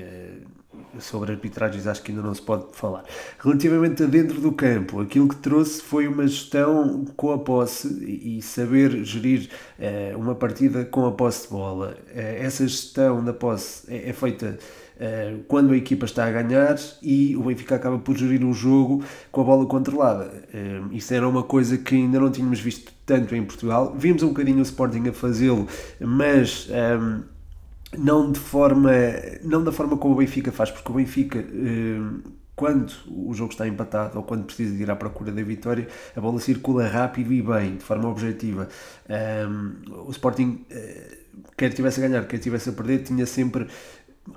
sobre 0.99 1.33
arbitragens 1.33 1.87
acho 1.87 2.03
que 2.03 2.13
ainda 2.13 2.23
não 2.23 2.35
se 2.35 2.43
pode 2.43 2.67
falar. 2.73 3.05
Relativamente 3.39 4.03
a 4.03 4.07
dentro 4.07 4.41
do 4.41 4.53
campo, 4.53 5.01
aquilo 5.01 5.29
que 5.29 5.37
trouxe 5.37 5.83
foi 5.83 6.07
uma 6.07 6.27
gestão 6.27 7.05
com 7.17 7.33
a 7.33 7.39
posse 7.39 7.89
e 8.05 8.41
saber 8.43 9.05
gerir 9.05 9.49
uh, 9.79 10.19
uma 10.19 10.35
partida 10.35 10.85
com 10.85 11.07
a 11.07 11.13
posse 11.13 11.45
de 11.45 11.49
bola. 11.49 11.97
Uh, 12.09 12.19
essa 12.19 12.67
gestão 12.67 13.25
da 13.25 13.33
posse 13.33 13.93
é, 13.93 14.11
é 14.11 14.13
feita 14.13 14.59
uh, 14.59 14.82
quando 15.49 15.73
a 15.73 15.77
equipa 15.77 16.05
está 16.05 16.27
a 16.27 16.31
ganhar 16.31 16.77
e 17.03 17.37
o 17.37 17.43
Benfica 17.43 17.77
acaba 17.77 17.99
por 17.99 18.17
gerir 18.17 18.45
um 18.45 18.53
jogo 18.53 19.05
com 19.31 19.41
a 19.41 19.45
bola 19.45 19.67
controlada. 19.67 20.31
isso 20.93 21.13
era 21.13 21.29
uma 21.29 21.43
coisa 21.43 21.77
que 21.77 21.95
ainda 21.95 22.21
não 22.21 22.31
tínhamos 22.31 22.61
visto 22.61 22.93
tanto 23.05 23.35
em 23.35 23.45
Portugal. 23.45 23.95
Vimos 23.97 24.23
um 24.23 24.29
bocadinho 24.29 24.59
o 24.59 24.63
Sporting 24.63 25.09
a 25.09 25.13
fazê-lo, 25.13 25.67
mas... 26.01 26.69
Um, 26.71 27.33
não 27.99 28.33
de 28.33 28.39
forma 28.39 28.91
não 29.43 29.63
da 29.63 29.71
forma 29.71 29.99
como 29.99 30.15
o 30.15 30.17
Benfica 30.17 30.51
faz, 30.51 30.71
porque 30.71 30.91
o 30.91 30.95
Benfica 30.95 31.39
eh, 31.39 32.31
quando 32.55 32.93
o 33.09 33.33
jogo 33.35 33.53
está 33.53 33.67
empatado 33.67 34.19
ou 34.19 34.25
quando 34.25 34.45
precisa 34.45 34.77
de 34.77 34.83
ir 34.83 34.91
à 34.91 34.95
procura 34.95 35.33
da 35.33 35.43
vitória, 35.43 35.89
a 36.15 36.21
bola 36.21 36.39
circula 36.39 36.87
rápido 36.87 37.33
e 37.33 37.43
bem, 37.43 37.77
de 37.77 37.83
forma 37.83 38.09
objetiva. 38.09 38.69
Um, 39.49 39.73
o 40.07 40.11
Sporting, 40.11 40.65
eh, 40.71 41.19
quer 41.57 41.73
tivesse 41.73 42.05
a 42.05 42.09
ganhar, 42.09 42.27
quer 42.27 42.39
tivesse 42.39 42.69
a 42.69 42.73
perder, 42.73 43.03
tinha 43.03 43.27
sempre 43.27 43.67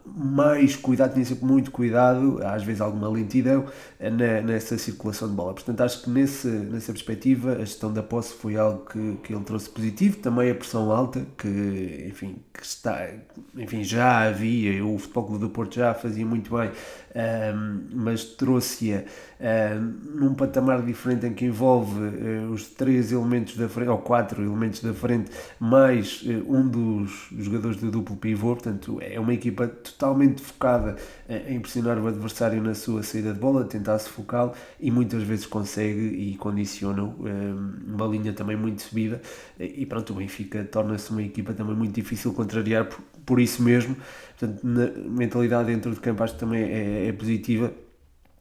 mais 0.05 0.75
cuidado, 0.75 1.13
tinha 1.13 1.25
sempre 1.25 1.45
muito 1.45 1.69
cuidado, 1.69 2.39
às 2.43 2.63
vezes 2.63 2.81
alguma 2.81 3.07
lentidão 3.07 3.65
na, 3.99 4.41
nessa 4.41 4.77
circulação 4.77 5.27
de 5.27 5.35
bola. 5.35 5.53
Portanto, 5.53 5.81
acho 5.81 6.03
que 6.03 6.09
nesse, 6.09 6.47
nessa 6.47 6.91
perspectiva 6.91 7.53
a 7.53 7.59
gestão 7.59 7.93
da 7.93 8.01
posse 8.01 8.33
foi 8.33 8.57
algo 8.57 8.85
que, 8.85 9.17
que 9.23 9.33
ele 9.33 9.43
trouxe 9.43 9.69
positivo. 9.69 10.17
Também 10.17 10.49
a 10.49 10.55
pressão 10.55 10.91
alta, 10.91 11.25
que 11.37 12.05
enfim, 12.09 12.37
que 12.51 12.65
está, 12.65 13.09
enfim 13.55 13.83
já 13.83 14.27
havia, 14.27 14.83
o 14.83 14.97
Futebol 14.97 15.25
Clube 15.25 15.41
do 15.41 15.49
Porto 15.49 15.75
já 15.75 15.93
fazia 15.93 16.25
muito 16.25 16.55
bem, 16.55 16.71
um, 17.15 17.83
mas 17.93 18.23
trouxe-a 18.25 19.03
um, 19.39 20.19
num 20.19 20.33
patamar 20.33 20.81
diferente 20.81 21.25
em 21.25 21.33
que 21.33 21.45
envolve 21.45 21.99
uh, 21.99 22.51
os 22.51 22.67
três 22.67 23.11
elementos 23.11 23.55
da 23.55 23.69
frente, 23.69 23.89
ou 23.89 23.97
quatro 23.97 24.43
elementos 24.43 24.81
da 24.81 24.93
frente, 24.93 25.31
mais 25.59 26.21
uh, 26.23 26.53
um 26.53 26.67
dos 26.67 27.29
jogadores 27.37 27.77
do 27.77 27.89
duplo 27.89 28.17
pivô. 28.17 28.53
Portanto, 28.55 28.99
é 29.01 29.19
uma 29.19 29.33
equipa 29.33 29.67
totalmente 29.67 30.41
focada 30.41 30.95
a 31.29 31.51
impressionar 31.51 31.97
o 31.97 32.07
adversário 32.07 32.61
na 32.61 32.73
sua 32.73 33.01
saída 33.01 33.33
de 33.33 33.39
bola, 33.39 33.63
tentar 33.63 33.97
se 33.99 34.09
focá-lo 34.09 34.53
e 34.79 34.91
muitas 34.91 35.23
vezes 35.23 35.45
consegue 35.45 35.99
e 35.99 36.35
condiciona 36.37 37.03
uma 37.03 38.05
linha 38.07 38.33
também 38.33 38.55
muito 38.55 38.81
subida 38.81 39.21
e 39.59 39.85
pronto, 39.85 40.13
o 40.13 40.15
Benfica 40.17 40.63
torna-se 40.63 41.11
uma 41.11 41.23
equipa 41.23 41.53
também 41.53 41.75
muito 41.75 41.93
difícil 41.93 42.33
contrariar 42.33 42.87
por 43.25 43.39
isso 43.39 43.63
mesmo, 43.63 43.95
portanto, 44.37 44.61
na 44.63 44.87
mentalidade 45.09 45.67
dentro 45.67 45.93
do 45.93 45.99
campo 45.99 46.23
acho 46.23 46.33
que 46.33 46.39
também 46.39 46.63
é, 46.63 47.07
é 47.07 47.13
positiva 47.13 47.71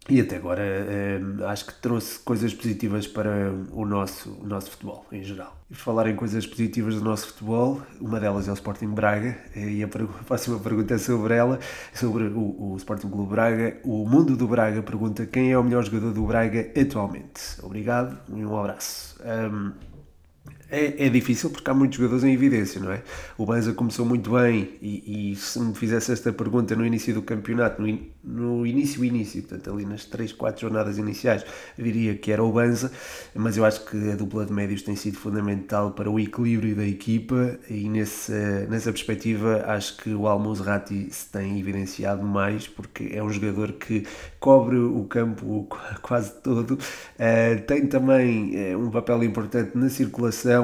e 0.08 0.20
até 0.20 0.36
agora 0.36 0.62
eh, 0.62 1.18
acho 1.46 1.64
que 1.64 1.74
trouxe 1.80 2.18
coisas 2.18 2.52
positivas 2.52 3.06
para 3.06 3.50
o 3.72 3.86
nosso, 3.86 4.36
o 4.42 4.46
nosso 4.46 4.70
futebol 4.70 5.06
em 5.10 5.24
geral. 5.24 5.56
E 5.70 5.74
falar 5.74 6.06
em 6.10 6.14
coisas 6.14 6.46
positivas 6.46 6.96
do 6.96 7.02
nosso 7.02 7.28
futebol, 7.28 7.80
uma 7.98 8.20
delas 8.20 8.46
é 8.46 8.50
o 8.50 8.54
Sporting 8.54 8.88
Braga, 8.88 9.34
eh, 9.56 9.70
e 9.70 9.82
a, 9.82 9.86
a 10.20 10.24
próxima 10.24 10.58
pergunta 10.58 10.92
é 10.92 10.98
sobre 10.98 11.34
ela, 11.34 11.58
sobre 11.94 12.24
o, 12.24 12.72
o 12.72 12.76
Sporting 12.76 13.08
Clube 13.08 13.30
Braga. 13.30 13.78
O 13.82 14.06
Mundo 14.06 14.36
do 14.36 14.46
Braga 14.46 14.82
pergunta 14.82 15.24
quem 15.24 15.52
é 15.52 15.58
o 15.58 15.64
melhor 15.64 15.82
jogador 15.82 16.12
do 16.12 16.26
Braga 16.26 16.70
atualmente. 16.78 17.40
Obrigado 17.62 18.18
e 18.28 18.44
um 18.44 18.58
abraço. 18.58 19.16
É, 20.74 21.06
é 21.06 21.08
difícil 21.08 21.50
porque 21.50 21.70
há 21.70 21.74
muitos 21.74 21.96
jogadores 21.96 22.24
em 22.24 22.32
evidência, 22.32 22.80
não 22.80 22.90
é? 22.90 23.02
O 23.38 23.46
Banza 23.46 23.72
começou 23.72 24.04
muito 24.04 24.30
bem 24.32 24.70
e, 24.82 25.32
e 25.32 25.36
se 25.36 25.60
me 25.60 25.74
fizesse 25.74 26.12
esta 26.12 26.32
pergunta 26.32 26.74
no 26.74 26.84
início 26.84 27.14
do 27.14 27.22
campeonato, 27.22 27.80
no, 27.80 27.88
in, 27.88 28.10
no 28.22 28.66
início, 28.66 29.04
início, 29.04 29.42
portanto 29.42 29.72
ali 29.72 29.84
nas 29.84 30.04
3, 30.04 30.32
4 30.32 30.60
jornadas 30.60 30.98
iniciais, 30.98 31.44
diria 31.78 32.16
que 32.16 32.32
era 32.32 32.42
o 32.42 32.50
Banza, 32.50 32.90
mas 33.34 33.56
eu 33.56 33.64
acho 33.64 33.84
que 33.84 34.10
a 34.10 34.16
dupla 34.16 34.44
de 34.44 34.52
médios 34.52 34.82
tem 34.82 34.96
sido 34.96 35.16
fundamental 35.16 35.92
para 35.92 36.10
o 36.10 36.18
equilíbrio 36.18 36.74
da 36.74 36.84
equipa 36.84 37.58
e 37.70 37.88
nesse, 37.88 38.32
nessa 38.68 38.90
perspectiva 38.90 39.64
acho 39.66 39.96
que 39.98 40.10
o 40.12 40.26
Almuzrati 40.26 41.08
se 41.10 41.30
tem 41.30 41.58
evidenciado 41.58 42.22
mais 42.24 42.66
porque 42.66 43.10
é 43.12 43.22
um 43.22 43.30
jogador 43.30 43.72
que 43.72 44.04
cobre 44.40 44.76
o 44.76 45.04
campo 45.04 45.68
quase 46.02 46.32
todo, 46.42 46.72
uh, 46.72 47.62
tem 47.66 47.86
também 47.86 48.74
uh, 48.74 48.78
um 48.78 48.90
papel 48.90 49.22
importante 49.22 49.76
na 49.76 49.88
circulação 49.88 50.63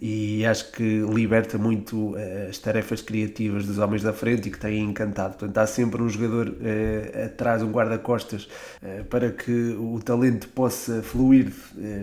e 0.00 0.44
acho 0.44 0.72
que 0.72 1.00
liberta 1.00 1.56
muito 1.56 2.12
uh, 2.12 2.48
as 2.48 2.58
tarefas 2.58 3.00
criativas 3.00 3.64
dos 3.64 3.78
homens 3.78 4.02
da 4.02 4.12
frente 4.12 4.48
e 4.48 4.50
que 4.50 4.58
têm 4.58 4.82
encantado. 4.82 5.36
Portanto, 5.36 5.58
há 5.58 5.66
sempre 5.66 6.02
um 6.02 6.08
jogador 6.08 6.48
uh, 6.48 7.24
atrás, 7.24 7.62
um 7.62 7.70
guarda-costas, 7.70 8.44
uh, 8.82 9.04
para 9.04 9.30
que 9.30 9.74
o 9.78 9.98
talento 10.04 10.48
possa 10.48 11.02
fluir 11.02 11.52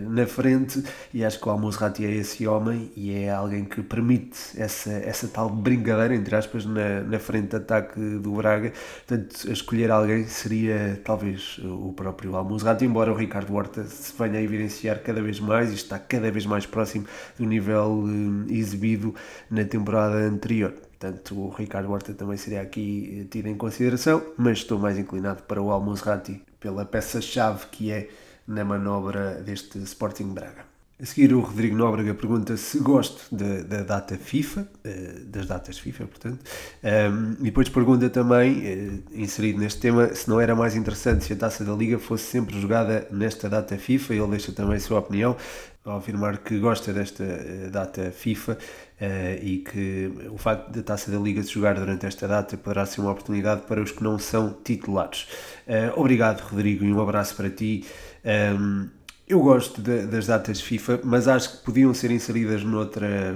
na 0.08 0.26
frente 0.26 0.82
e 1.12 1.24
acho 1.24 1.40
que 1.40 1.48
o 1.48 1.50
Almozrati 1.50 2.04
é 2.04 2.10
esse 2.10 2.46
homem 2.46 2.90
e 2.96 3.12
é 3.12 3.30
alguém 3.30 3.64
que 3.64 3.82
permite 3.82 4.38
essa, 4.56 4.90
essa 4.90 5.28
tal 5.28 5.48
brincadeira, 5.48 6.14
entre 6.14 6.34
aspas, 6.34 6.64
na, 6.64 7.00
na 7.02 7.18
frente 7.18 7.50
de 7.50 7.56
ataque 7.56 8.00
do 8.00 8.32
Braga. 8.32 8.72
Portanto, 9.06 9.50
escolher 9.50 9.90
alguém 9.90 10.26
seria 10.26 11.00
talvez 11.04 11.60
o 11.62 11.92
próprio 11.92 12.36
Almozrati, 12.36 12.84
embora 12.84 13.12
o 13.12 13.14
Ricardo 13.14 13.54
Horta 13.54 13.84
se 13.84 14.12
venha 14.18 14.38
a 14.38 14.42
evidenciar 14.42 15.00
cada 15.02 15.22
vez 15.22 15.38
mais 15.38 15.70
e 15.70 15.74
está 15.74 15.98
cada 15.98 16.30
vez 16.30 16.46
mais 16.46 16.66
próximo 16.66 17.06
do 17.38 17.44
nível 17.44 17.84
eh, 18.02 18.52
exibido 18.52 19.14
na 19.50 19.64
temporada 19.64 20.16
anterior. 20.16 20.72
Portanto, 21.04 21.38
o 21.38 21.48
Ricardo 21.50 21.90
Horta 21.92 22.14
também 22.14 22.36
seria 22.36 22.62
aqui 22.62 23.20
eh, 23.20 23.26
tido 23.30 23.48
em 23.48 23.56
consideração, 23.56 24.22
mas 24.36 24.58
estou 24.58 24.78
mais 24.78 24.98
inclinado 24.98 25.42
para 25.42 25.60
o 25.60 25.70
Almozrati 25.70 26.42
pela 26.58 26.84
peça-chave 26.84 27.66
que 27.70 27.90
é 27.90 28.08
na 28.46 28.64
manobra 28.64 29.42
deste 29.42 29.78
Sporting 29.78 30.32
Braga. 30.32 30.64
A 31.00 31.04
seguir, 31.04 31.34
o 31.34 31.40
Rodrigo 31.40 31.76
Nóbrega 31.76 32.14
pergunta 32.14 32.56
se 32.56 32.78
gosto 32.78 33.34
da, 33.34 33.62
da 33.62 33.82
data 33.82 34.16
FIFA, 34.16 34.68
eh, 34.84 35.20
das 35.26 35.44
datas 35.46 35.76
FIFA, 35.76 36.06
portanto, 36.06 36.38
um, 36.84 37.32
e 37.40 37.44
depois 37.46 37.68
pergunta 37.68 38.08
também, 38.08 39.02
inserido 39.12 39.58
neste 39.58 39.80
tema, 39.80 40.14
se 40.14 40.30
não 40.30 40.40
era 40.40 40.54
mais 40.54 40.76
interessante 40.76 41.24
se 41.24 41.32
a 41.32 41.36
taça 41.36 41.64
da 41.64 41.72
Liga 41.72 41.98
fosse 41.98 42.24
sempre 42.24 42.58
jogada 42.60 43.08
nesta 43.10 43.48
data 43.48 43.76
FIFA. 43.76 44.14
Ele 44.14 44.28
deixa 44.28 44.52
também 44.52 44.76
a 44.76 44.80
sua 44.80 45.00
opinião 45.00 45.36
ao 45.84 45.98
afirmar 45.98 46.38
que 46.38 46.58
gosta 46.58 46.92
desta 46.92 47.22
eh, 47.22 47.68
data 47.70 48.10
FIFA 48.10 48.52
uh, 48.52 49.44
e 49.44 49.58
que 49.58 50.10
o 50.30 50.38
facto 50.38 50.70
da 50.70 50.82
Taça 50.82 51.10
da 51.10 51.18
Liga 51.18 51.42
se 51.42 51.50
jogar 51.50 51.74
durante 51.74 52.06
esta 52.06 52.26
data 52.26 52.56
poderá 52.56 52.86
ser 52.86 53.02
uma 53.02 53.10
oportunidade 53.10 53.62
para 53.62 53.82
os 53.82 53.90
que 53.90 54.02
não 54.02 54.18
são 54.18 54.56
titulares. 54.64 55.26
Uh, 55.66 56.00
obrigado, 56.00 56.40
Rodrigo, 56.40 56.84
e 56.84 56.92
um 56.92 57.00
abraço 57.00 57.36
para 57.36 57.50
ti. 57.50 57.84
Ehm, 58.24 58.88
eu 59.28 59.40
gosto 59.42 59.82
de, 59.82 60.06
das 60.06 60.26
datas 60.26 60.60
FIFA, 60.60 61.00
mas 61.04 61.28
acho 61.28 61.58
que 61.58 61.64
podiam 61.64 61.92
ser 61.92 62.10
inseridas 62.10 62.64
noutra, 62.64 63.34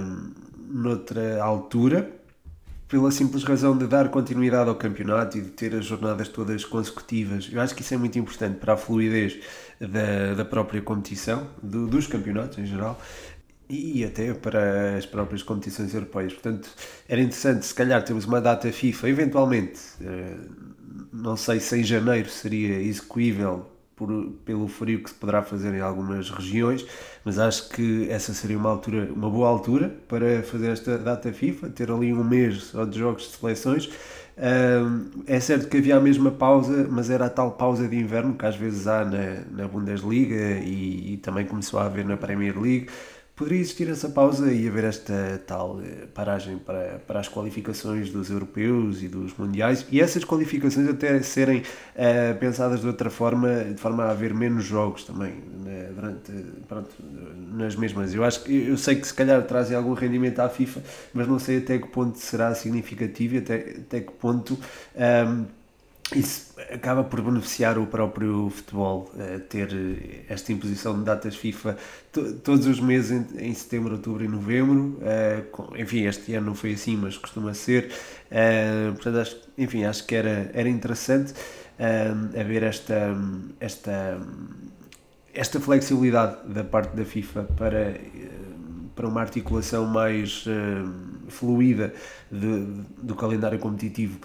noutra 0.71 1.43
altura 1.43 2.19
pela 2.89 3.11
simples 3.11 3.43
razão 3.43 3.77
de 3.77 3.85
dar 3.85 4.09
continuidade 4.09 4.67
ao 4.67 4.75
campeonato 4.75 5.37
e 5.37 5.41
de 5.41 5.49
ter 5.49 5.75
as 5.75 5.85
jornadas 5.85 6.27
todas 6.27 6.65
consecutivas. 6.65 7.47
Eu 7.51 7.61
acho 7.61 7.75
que 7.75 7.83
isso 7.83 7.93
é 7.93 7.97
muito 7.97 8.17
importante 8.17 8.57
para 8.57 8.73
a 8.73 8.77
fluidez 8.77 9.37
da, 9.79 10.33
da 10.35 10.45
própria 10.45 10.81
competição, 10.81 11.47
do, 11.61 11.87
dos 11.87 12.07
campeonatos 12.07 12.57
em 12.57 12.65
geral 12.65 12.99
e 13.69 14.03
até 14.03 14.33
para 14.33 14.97
as 14.97 15.05
próprias 15.05 15.43
competições 15.43 15.93
europeias. 15.93 16.33
Portanto, 16.33 16.69
era 17.07 17.21
interessante, 17.21 17.65
se 17.65 17.73
calhar, 17.73 18.03
termos 18.03 18.25
uma 18.25 18.41
data 18.41 18.71
FIFA, 18.71 19.09
eventualmente, 19.09 19.79
eh, 20.01 20.37
não 21.13 21.37
sei 21.37 21.59
se 21.59 21.77
em 21.77 21.83
janeiro 21.83 22.29
seria 22.29 22.81
execuível 22.81 23.67
por, 23.95 24.31
pelo 24.43 24.67
frio 24.67 25.03
que 25.03 25.09
se 25.09 25.15
poderá 25.15 25.43
fazer 25.43 25.73
em 25.75 25.81
algumas 25.81 26.31
regiões, 26.31 26.85
mas 27.23 27.37
acho 27.37 27.69
que 27.69 28.09
essa 28.09 28.33
seria 28.33 28.57
uma 28.57 28.69
altura, 28.69 29.11
uma 29.13 29.29
boa 29.29 29.47
altura 29.47 29.95
para 30.07 30.41
fazer 30.41 30.71
esta 30.71 30.97
data 30.97 31.31
FIFA, 31.31 31.69
ter 31.69 31.91
ali 31.91 32.11
um 32.11 32.23
mês 32.23 32.63
só 32.63 32.85
de 32.85 32.97
jogos 32.97 33.23
de 33.23 33.37
seleções. 33.37 33.89
É 35.27 35.39
certo 35.39 35.67
que 35.67 35.77
havia 35.77 35.97
a 35.97 35.99
mesma 35.99 36.31
pausa, 36.31 36.87
mas 36.89 37.09
era 37.09 37.25
a 37.25 37.29
tal 37.29 37.51
pausa 37.51 37.87
de 37.87 37.97
inverno 37.97 38.33
que 38.35 38.45
às 38.45 38.55
vezes 38.55 38.87
há 38.87 39.03
na, 39.03 39.41
na 39.51 39.67
Bundesliga 39.67 40.59
e, 40.63 41.13
e 41.13 41.17
também 41.17 41.45
começou 41.45 41.79
a 41.79 41.85
haver 41.85 42.05
na 42.05 42.15
Premier 42.15 42.57
League 42.57 42.87
poderia 43.39 43.61
existir 43.61 43.89
essa 43.89 44.09
pausa 44.09 44.51
e 44.51 44.67
haver 44.67 44.83
esta 44.83 45.41
tal 45.47 45.79
eh, 45.81 46.07
paragem 46.13 46.57
para, 46.57 46.99
para 47.07 47.21
as 47.21 47.29
qualificações 47.29 48.09
dos 48.09 48.29
europeus 48.29 49.01
e 49.01 49.07
dos 49.07 49.33
mundiais 49.37 49.85
e 49.89 50.01
essas 50.01 50.25
qualificações 50.25 50.89
até 50.89 51.21
serem 51.21 51.59
uh, 51.59 52.37
pensadas 52.37 52.81
de 52.81 52.87
outra 52.87 53.09
forma, 53.09 53.63
de 53.63 53.79
forma 53.79 54.03
a 54.03 54.11
haver 54.11 54.33
menos 54.33 54.65
jogos 54.65 55.05
também 55.05 55.35
né, 55.63 55.89
durante, 55.95 56.33
pronto, 56.67 56.89
nas 57.53 57.77
mesmas. 57.77 58.13
Eu 58.13 58.25
acho 58.25 58.43
que 58.43 58.67
eu 58.67 58.75
sei 58.75 58.97
que 58.97 59.07
se 59.07 59.13
calhar 59.13 59.41
trazem 59.43 59.77
algum 59.77 59.93
rendimento 59.93 60.41
à 60.41 60.49
FIFA, 60.49 60.83
mas 61.13 61.25
não 61.25 61.39
sei 61.39 61.59
até 61.59 61.79
que 61.79 61.87
ponto 61.87 62.17
será 62.17 62.53
significativo 62.53 63.35
e 63.35 63.37
até, 63.37 63.55
até 63.55 64.01
que 64.01 64.11
ponto. 64.11 64.55
Um, 64.55 64.59
ehm, 64.97 65.58
isso 66.15 66.53
acaba 66.71 67.03
por 67.03 67.21
beneficiar 67.21 67.77
o 67.77 67.85
próprio 67.85 68.49
futebol 68.49 69.11
uh, 69.13 69.39
ter 69.41 70.25
esta 70.27 70.51
imposição 70.51 70.97
de 70.97 71.05
datas 71.05 71.35
FIFA 71.35 71.77
todos 72.43 72.65
os 72.65 72.79
meses 72.79 73.11
em, 73.11 73.49
em, 73.49 73.53
setembro, 73.53 73.93
outubro 73.93 74.23
e 74.23 74.27
novembro. 74.27 74.99
Com, 75.51 75.75
enfim, 75.77 76.05
este 76.05 76.33
ano 76.33 76.47
não 76.47 76.55
foi 76.55 76.73
assim, 76.73 76.97
mas 76.97 77.17
costuma 77.17 77.53
ser. 77.53 77.91
Portanto, 78.95 79.19
acho, 79.19 79.37
enfim, 79.57 79.83
acho 79.83 80.05
que 80.05 80.15
era, 80.15 80.49
era 80.53 80.67
interessante 80.67 81.33
haver 82.39 82.63
esta, 82.63 83.15
esta, 83.59 84.19
esta 85.33 85.59
flexibilidade 85.59 86.47
da 86.47 86.63
parte 86.63 86.95
da 86.95 87.05
FIFA 87.05 87.43
para, 87.55 87.95
para 88.95 89.07
uma 89.07 89.21
articulação 89.21 89.85
mais 89.85 90.45
fluida 91.29 91.93
de, 92.31 92.65
do 93.01 93.15
calendário 93.15 93.59
competitivo. 93.59 94.19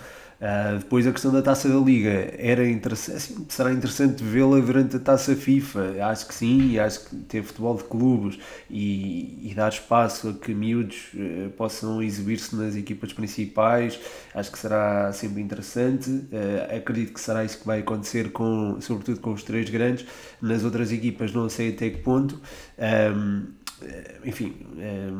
Uh, 0.44 0.78
depois 0.78 1.06
a 1.06 1.12
questão 1.12 1.32
da 1.32 1.40
taça 1.40 1.70
da 1.70 1.76
Liga 1.76 2.34
era 2.36 2.68
interessante, 2.68 3.16
assim, 3.16 3.46
será 3.48 3.72
interessante 3.72 4.22
vê-la 4.22 4.60
durante 4.60 4.94
a 4.96 4.98
taça 4.98 5.34
FIFA. 5.34 6.04
Acho 6.04 6.28
que 6.28 6.34
sim, 6.34 6.78
acho 6.78 7.08
que 7.08 7.16
ter 7.16 7.42
futebol 7.42 7.74
de 7.78 7.84
clubes 7.84 8.38
e, 8.68 9.50
e 9.50 9.54
dar 9.54 9.72
espaço 9.72 10.28
a 10.28 10.32
que 10.34 10.52
miúdos 10.52 10.98
uh, 11.14 11.48
possam 11.56 12.02
exibir-se 12.02 12.54
nas 12.56 12.76
equipas 12.76 13.10
principais, 13.14 13.98
acho 14.34 14.52
que 14.52 14.58
será 14.58 15.10
sempre 15.14 15.40
interessante. 15.40 16.10
Uh, 16.10 16.76
acredito 16.76 17.14
que 17.14 17.20
será 17.22 17.42
isso 17.42 17.60
que 17.60 17.66
vai 17.66 17.80
acontecer, 17.80 18.30
com, 18.30 18.76
sobretudo 18.82 19.20
com 19.20 19.32
os 19.32 19.42
três 19.42 19.70
grandes. 19.70 20.04
Nas 20.42 20.62
outras 20.62 20.92
equipas, 20.92 21.32
não 21.32 21.48
sei 21.48 21.70
até 21.70 21.88
que 21.88 22.02
ponto. 22.02 22.38
Um, 22.78 23.46
enfim, 24.24 24.54
eh, 24.78 25.10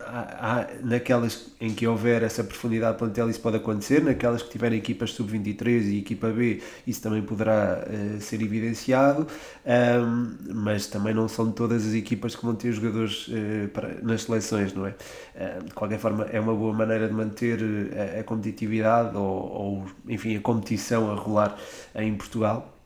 há, 0.00 0.60
há, 0.60 0.66
naquelas 0.82 1.52
em 1.60 1.74
que 1.74 1.86
houver 1.86 2.22
essa 2.22 2.42
profundidade 2.42 2.98
plantel 2.98 3.30
isso 3.30 3.40
pode 3.40 3.56
acontecer, 3.56 4.02
naquelas 4.02 4.42
que 4.42 4.50
tiverem 4.50 4.78
equipas 4.78 5.12
sub-23 5.12 5.82
e 5.84 5.98
equipa 5.98 6.28
B 6.28 6.60
isso 6.86 7.00
também 7.00 7.22
poderá 7.22 7.84
uh, 7.86 8.20
ser 8.20 8.42
evidenciado, 8.42 9.26
um, 9.66 10.36
mas 10.54 10.86
também 10.86 11.14
não 11.14 11.28
são 11.28 11.50
todas 11.52 11.86
as 11.86 11.94
equipas 11.94 12.34
que 12.34 12.44
vão 12.44 12.54
ter 12.54 12.72
jogadores 12.72 13.28
uh, 13.28 13.68
para, 13.72 14.00
nas 14.02 14.22
seleções, 14.22 14.74
não 14.74 14.86
é? 14.86 14.94
Uh, 15.34 15.64
de 15.64 15.74
qualquer 15.74 15.98
forma 15.98 16.24
é 16.24 16.40
uma 16.40 16.54
boa 16.54 16.72
maneira 16.72 17.08
de 17.08 17.14
manter 17.14 17.60
a, 18.16 18.20
a 18.20 18.24
competitividade 18.24 19.16
ou, 19.16 19.22
ou, 19.22 19.86
enfim, 20.08 20.36
a 20.36 20.40
competição 20.40 21.10
a 21.10 21.14
rolar 21.14 21.56
em 21.94 22.14
Portugal 22.14 22.79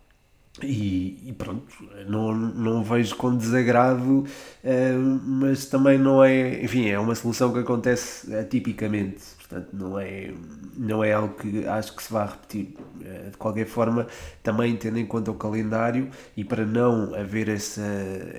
E, 0.62 1.20
e, 1.26 1.32
pronto, 1.32 1.66
não, 2.06 2.32
não 2.32 2.84
vejo 2.84 3.16
com 3.16 3.36
desagrado, 3.36 4.20
uh, 4.20 4.98
mas 5.24 5.66
também 5.66 5.98
não 5.98 6.22
é, 6.22 6.62
enfim, 6.62 6.88
é 6.88 6.98
uma 6.98 7.16
solução 7.16 7.52
que 7.52 7.58
acontece 7.58 8.32
atipicamente, 8.36 9.20
portanto 9.36 9.70
não 9.72 9.98
é, 9.98 10.32
não 10.76 11.02
é 11.02 11.12
algo 11.12 11.34
que 11.34 11.66
acho 11.66 11.96
que 11.96 12.02
se 12.04 12.12
vá 12.12 12.26
repetir. 12.26 12.76
Uh, 13.04 13.30
de 13.30 13.36
qualquer 13.36 13.66
forma, 13.66 14.06
também 14.42 14.74
tendo 14.76 14.98
em 14.98 15.04
conta 15.04 15.30
o 15.30 15.34
calendário 15.34 16.08
e 16.34 16.42
para 16.42 16.64
não 16.64 17.14
haver 17.14 17.48
essa, 17.50 17.82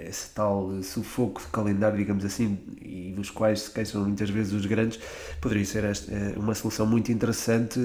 esse 0.07 0.33
tal 0.33 0.81
sufoco 0.81 1.41
de 1.41 1.47
calendário, 1.47 1.97
digamos 1.97 2.25
assim, 2.25 2.57
e 2.81 3.13
dos 3.15 3.29
quais 3.29 3.61
se 3.61 3.71
queixam 3.71 4.03
muitas 4.03 4.29
vezes 4.29 4.53
os 4.53 4.65
grandes, 4.65 4.99
poderia 5.39 5.65
ser 5.65 5.83
esta, 5.83 6.11
uh, 6.11 6.39
uma 6.39 6.55
solução 6.55 6.85
muito 6.85 7.11
interessante 7.11 7.79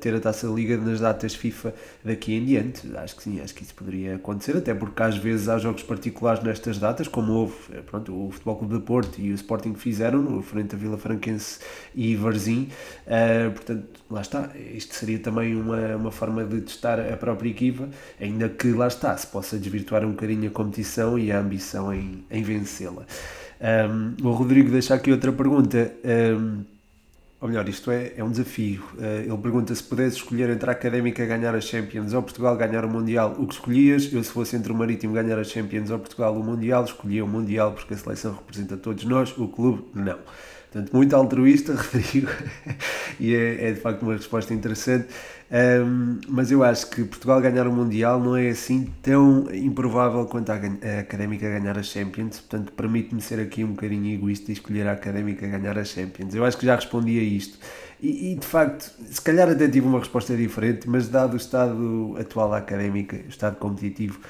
ter 0.00 0.14
a 0.14 0.20
Taça 0.20 0.46
Liga 0.48 0.76
nas 0.76 1.00
datas 1.00 1.34
FIFA 1.34 1.74
daqui 2.04 2.34
em 2.34 2.44
diante. 2.44 2.94
Acho 2.96 3.16
que 3.16 3.22
sim, 3.22 3.40
acho 3.40 3.54
que 3.54 3.62
isso 3.62 3.74
poderia 3.74 4.16
acontecer, 4.16 4.56
até 4.56 4.74
porque 4.74 5.02
às 5.02 5.16
vezes 5.16 5.48
há 5.48 5.58
jogos 5.58 5.82
particulares 5.82 6.42
nestas 6.42 6.78
datas, 6.78 7.08
como 7.08 7.32
houve 7.32 7.54
eh, 7.72 7.80
pronto, 7.80 8.26
o 8.26 8.30
Futebol 8.30 8.56
Clube 8.56 8.74
de 8.74 8.80
Porto 8.80 9.20
e 9.20 9.32
o 9.32 9.34
Sporting 9.34 9.74
fizeram, 9.74 10.42
frente 10.42 10.74
a 10.74 10.78
Vila 10.78 10.98
Franquense 10.98 11.60
e 11.94 12.14
Varzim, 12.16 12.68
portanto, 13.54 13.86
lá 14.10 14.20
está, 14.20 14.50
isto 14.74 14.94
seria 14.94 15.18
também 15.18 15.54
uma, 15.54 15.96
uma 15.96 16.10
forma 16.18 16.44
de 16.44 16.60
testar 16.60 17.00
a 17.00 17.16
própria 17.16 17.50
equipa, 17.50 17.88
ainda 18.20 18.48
que 18.48 18.72
lá 18.72 18.88
está, 18.88 19.16
se 19.16 19.26
possa 19.26 19.58
desvirtuar 19.58 20.04
um 20.04 20.10
bocadinho 20.10 20.48
a 20.48 20.52
competição 20.52 21.18
e 21.18 21.30
a 21.30 21.38
ambição 21.38 21.92
em, 21.94 22.24
em 22.30 22.42
vencê-la. 22.42 23.06
Um, 23.60 24.26
o 24.26 24.32
Rodrigo 24.32 24.70
deixa 24.70 24.94
aqui 24.94 25.10
outra 25.10 25.32
pergunta. 25.32 25.92
Um, 26.04 26.64
ou 27.40 27.48
melhor, 27.48 27.68
isto 27.68 27.90
é, 27.90 28.14
é 28.16 28.24
um 28.24 28.30
desafio. 28.30 28.82
Uh, 28.94 29.22
ele 29.24 29.38
pergunta 29.38 29.72
se 29.72 29.82
pudesse 29.82 30.16
escolher 30.16 30.50
entre 30.50 30.68
a 30.68 30.72
Académica 30.72 31.24
ganhar 31.24 31.54
a 31.54 31.60
Champions 31.60 32.12
ou 32.12 32.22
Portugal 32.22 32.56
ganhar 32.56 32.84
o 32.84 32.88
Mundial, 32.88 33.36
o 33.38 33.46
que 33.46 33.54
escolhias? 33.54 34.12
Eu, 34.12 34.22
se 34.24 34.30
fosse 34.30 34.56
entre 34.56 34.72
o 34.72 34.74
Marítimo 34.74 35.14
ganhar 35.14 35.38
a 35.38 35.44
Champions 35.44 35.90
ou 35.90 35.98
Portugal 36.00 36.34
o 36.34 36.42
Mundial, 36.42 36.84
escolhia 36.84 37.24
o 37.24 37.28
Mundial 37.28 37.72
porque 37.72 37.94
a 37.94 37.96
seleção 37.96 38.32
representa 38.34 38.76
todos 38.76 39.04
nós, 39.04 39.36
o 39.38 39.46
clube 39.46 39.84
não. 39.94 40.18
Portanto, 40.70 40.92
muito 40.92 41.16
altruísta, 41.16 41.74
Rodrigo, 41.80 42.30
e 43.18 43.34
é, 43.34 43.68
é, 43.68 43.72
de 43.72 43.80
facto 43.80 44.02
uma 44.02 44.14
resposta 44.14 44.52
interessante. 44.52 45.08
Um, 45.50 46.20
mas 46.28 46.50
eu 46.50 46.62
acho 46.62 46.90
que 46.90 47.04
Portugal 47.04 47.40
ganhar 47.40 47.66
o 47.66 47.72
Mundial 47.72 48.20
não 48.20 48.36
é 48.36 48.50
assim 48.50 48.92
tão 49.02 49.46
improvável 49.50 50.26
quanto 50.26 50.50
a, 50.52 50.56
a 50.56 51.00
Académica 51.00 51.48
ganhar 51.48 51.78
a 51.78 51.82
Champions. 51.82 52.40
Portanto, 52.40 52.72
permite-me 52.72 53.20
ser 53.22 53.40
aqui 53.40 53.64
um 53.64 53.68
bocadinho 53.68 54.14
egoísta 54.14 54.50
e 54.50 54.54
escolher 54.54 54.86
a 54.86 54.92
Académica 54.92 55.46
ganhar 55.46 55.78
a 55.78 55.84
Champions. 55.84 56.34
Eu 56.34 56.44
acho 56.44 56.58
que 56.58 56.66
já 56.66 56.74
respondi 56.74 57.18
a 57.18 57.22
isto. 57.22 57.58
E, 58.00 58.32
e, 58.32 58.34
de 58.36 58.46
facto, 58.46 58.92
se 59.06 59.20
calhar 59.20 59.48
até 59.48 59.66
tive 59.68 59.86
uma 59.86 59.98
resposta 59.98 60.36
diferente, 60.36 60.88
mas 60.88 61.08
dado 61.08 61.34
o 61.34 61.36
estado 61.36 62.16
atual 62.20 62.50
da 62.50 62.58
Académica, 62.58 63.16
o 63.16 63.28
estado 63.28 63.56
competitivo 63.56 64.20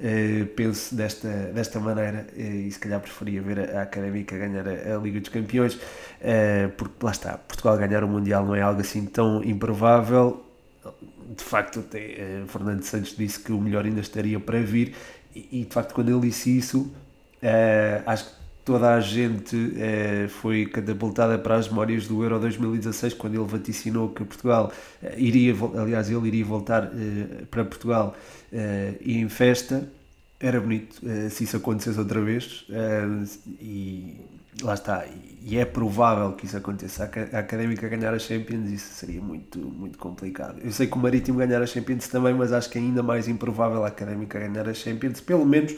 Uh, 0.00 0.46
penso 0.56 0.94
desta, 0.94 1.28
desta 1.52 1.78
maneira 1.78 2.26
uh, 2.34 2.40
e 2.40 2.70
se 2.70 2.78
calhar 2.78 2.98
preferia 3.00 3.42
ver 3.42 3.58
a, 3.60 3.80
a 3.80 3.82
Académica 3.82 4.34
ganhar 4.34 4.66
a, 4.66 4.96
a, 4.96 4.98
Liga 4.98 5.20
dos 5.20 5.28
Campeões, 5.28 5.74
uh, 5.74 6.70
porque 6.78 7.04
lá 7.04 7.10
está, 7.10 7.36
Portugal 7.36 7.76
ganhar 7.76 8.02
o 8.02 8.08
Mundial 8.08 8.46
não 8.46 8.54
é 8.54 8.62
algo 8.62 8.80
assim 8.80 9.04
tão 9.04 9.44
improvável. 9.44 10.42
De 11.36 11.44
facto, 11.44 11.80
até 11.80 12.42
Fernando 12.48 12.82
Santos 12.82 13.14
disse 13.16 13.40
que 13.40 13.52
o 13.52 13.60
melhor 13.60 13.84
ainda 13.84 14.00
estaria 14.00 14.40
para 14.40 14.60
vir, 14.60 14.94
e, 15.34 15.60
e 15.60 15.64
de 15.64 15.72
facto, 15.72 15.94
quando 15.94 16.10
ele 16.10 16.20
disse 16.28 16.56
isso, 16.58 16.92
acho 18.04 18.24
que 18.24 18.40
toda 18.64 18.94
a 18.94 19.00
gente 19.00 19.56
foi 20.28 20.66
catapultada 20.66 21.38
para 21.38 21.54
as 21.56 21.68
memórias 21.68 22.06
do 22.06 22.22
Euro 22.22 22.40
2016, 22.40 23.14
quando 23.14 23.34
ele 23.34 23.44
vaticinou 23.44 24.08
que 24.10 24.24
Portugal 24.24 24.72
iria, 25.16 25.54
aliás, 25.76 26.10
ele 26.10 26.26
iria 26.26 26.44
voltar 26.44 26.90
para 27.50 27.64
Portugal 27.64 28.16
e 29.00 29.18
em 29.18 29.28
festa. 29.28 29.88
Era 30.38 30.60
bonito 30.60 31.00
se 31.30 31.44
isso 31.44 31.56
acontecesse 31.56 31.98
outra 31.98 32.20
vez 32.20 32.66
e 33.60 34.16
lá 34.62 34.74
está 34.74 35.04
e 35.42 35.56
é 35.56 35.64
provável 35.64 36.32
que 36.32 36.44
isso 36.44 36.56
aconteça. 36.56 37.04
A 37.32 37.38
Académica 37.38 37.88
ganhar 37.88 38.12
a 38.12 38.18
Champions 38.18 38.68
isso 38.70 38.94
seria 38.94 39.20
muito 39.20 39.58
muito 39.58 39.98
complicado. 39.98 40.60
Eu 40.62 40.70
sei 40.72 40.86
que 40.86 40.94
o 40.94 40.98
Marítimo 40.98 41.38
ganhar 41.38 41.62
a 41.62 41.66
Champions 41.66 42.08
também 42.08 42.34
mas 42.34 42.52
acho 42.52 42.68
que 42.68 42.78
é 42.78 42.80
ainda 42.80 43.02
mais 43.02 43.28
improvável 43.28 43.84
a 43.84 43.88
Académica 43.88 44.38
ganhar 44.38 44.68
a 44.68 44.74
Champions 44.74 45.20
pelo 45.20 45.46
menos 45.46 45.74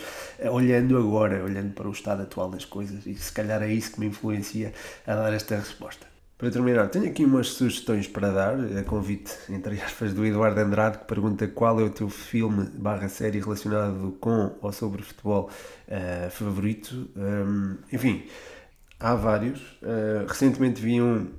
olhando 0.51 0.99
agora 0.99 1.45
olhando 1.45 1.73
para 1.75 1.89
o 1.89 1.93
estado 1.93 2.23
atual 2.23 2.51
das 2.51 2.65
coisas 2.65 3.07
e 3.07 3.15
se 3.15 3.33
calhar 3.33 3.63
é 3.63 3.73
isso 3.73 3.93
que 3.93 4.01
me 4.01 4.07
influencia 4.07 4.73
a 5.07 5.15
dar 5.15 5.33
esta 5.33 5.57
resposta. 5.57 6.13
Para 6.43 6.51
terminar, 6.51 6.89
tenho 6.89 7.07
aqui 7.07 7.25
umas 7.25 7.51
sugestões 7.51 8.09
para 8.09 8.29
dar, 8.33 8.57
a 8.77 8.83
convite, 8.83 9.33
entre 9.49 9.81
aspas, 9.81 10.13
do 10.13 10.27
Eduardo 10.27 10.59
Andrade, 10.59 10.99
que 10.99 11.05
pergunta 11.05 11.47
qual 11.47 11.79
é 11.79 11.85
o 11.85 11.91
teu 11.91 12.09
filme 12.09 12.67
barra 12.75 13.09
série 13.09 13.39
relacionado 13.39 14.17
com 14.19 14.53
ou 14.61 14.73
sobre 14.73 15.03
futebol 15.03 15.49
uh, 15.87 16.31
favorito. 16.33 17.09
Um, 17.17 17.77
enfim, 17.93 18.25
há 19.03 19.15
vários. 19.15 19.61
Uh, 19.83 20.27
recentemente 20.27 20.81
vi 20.81 21.01
um 21.01 21.31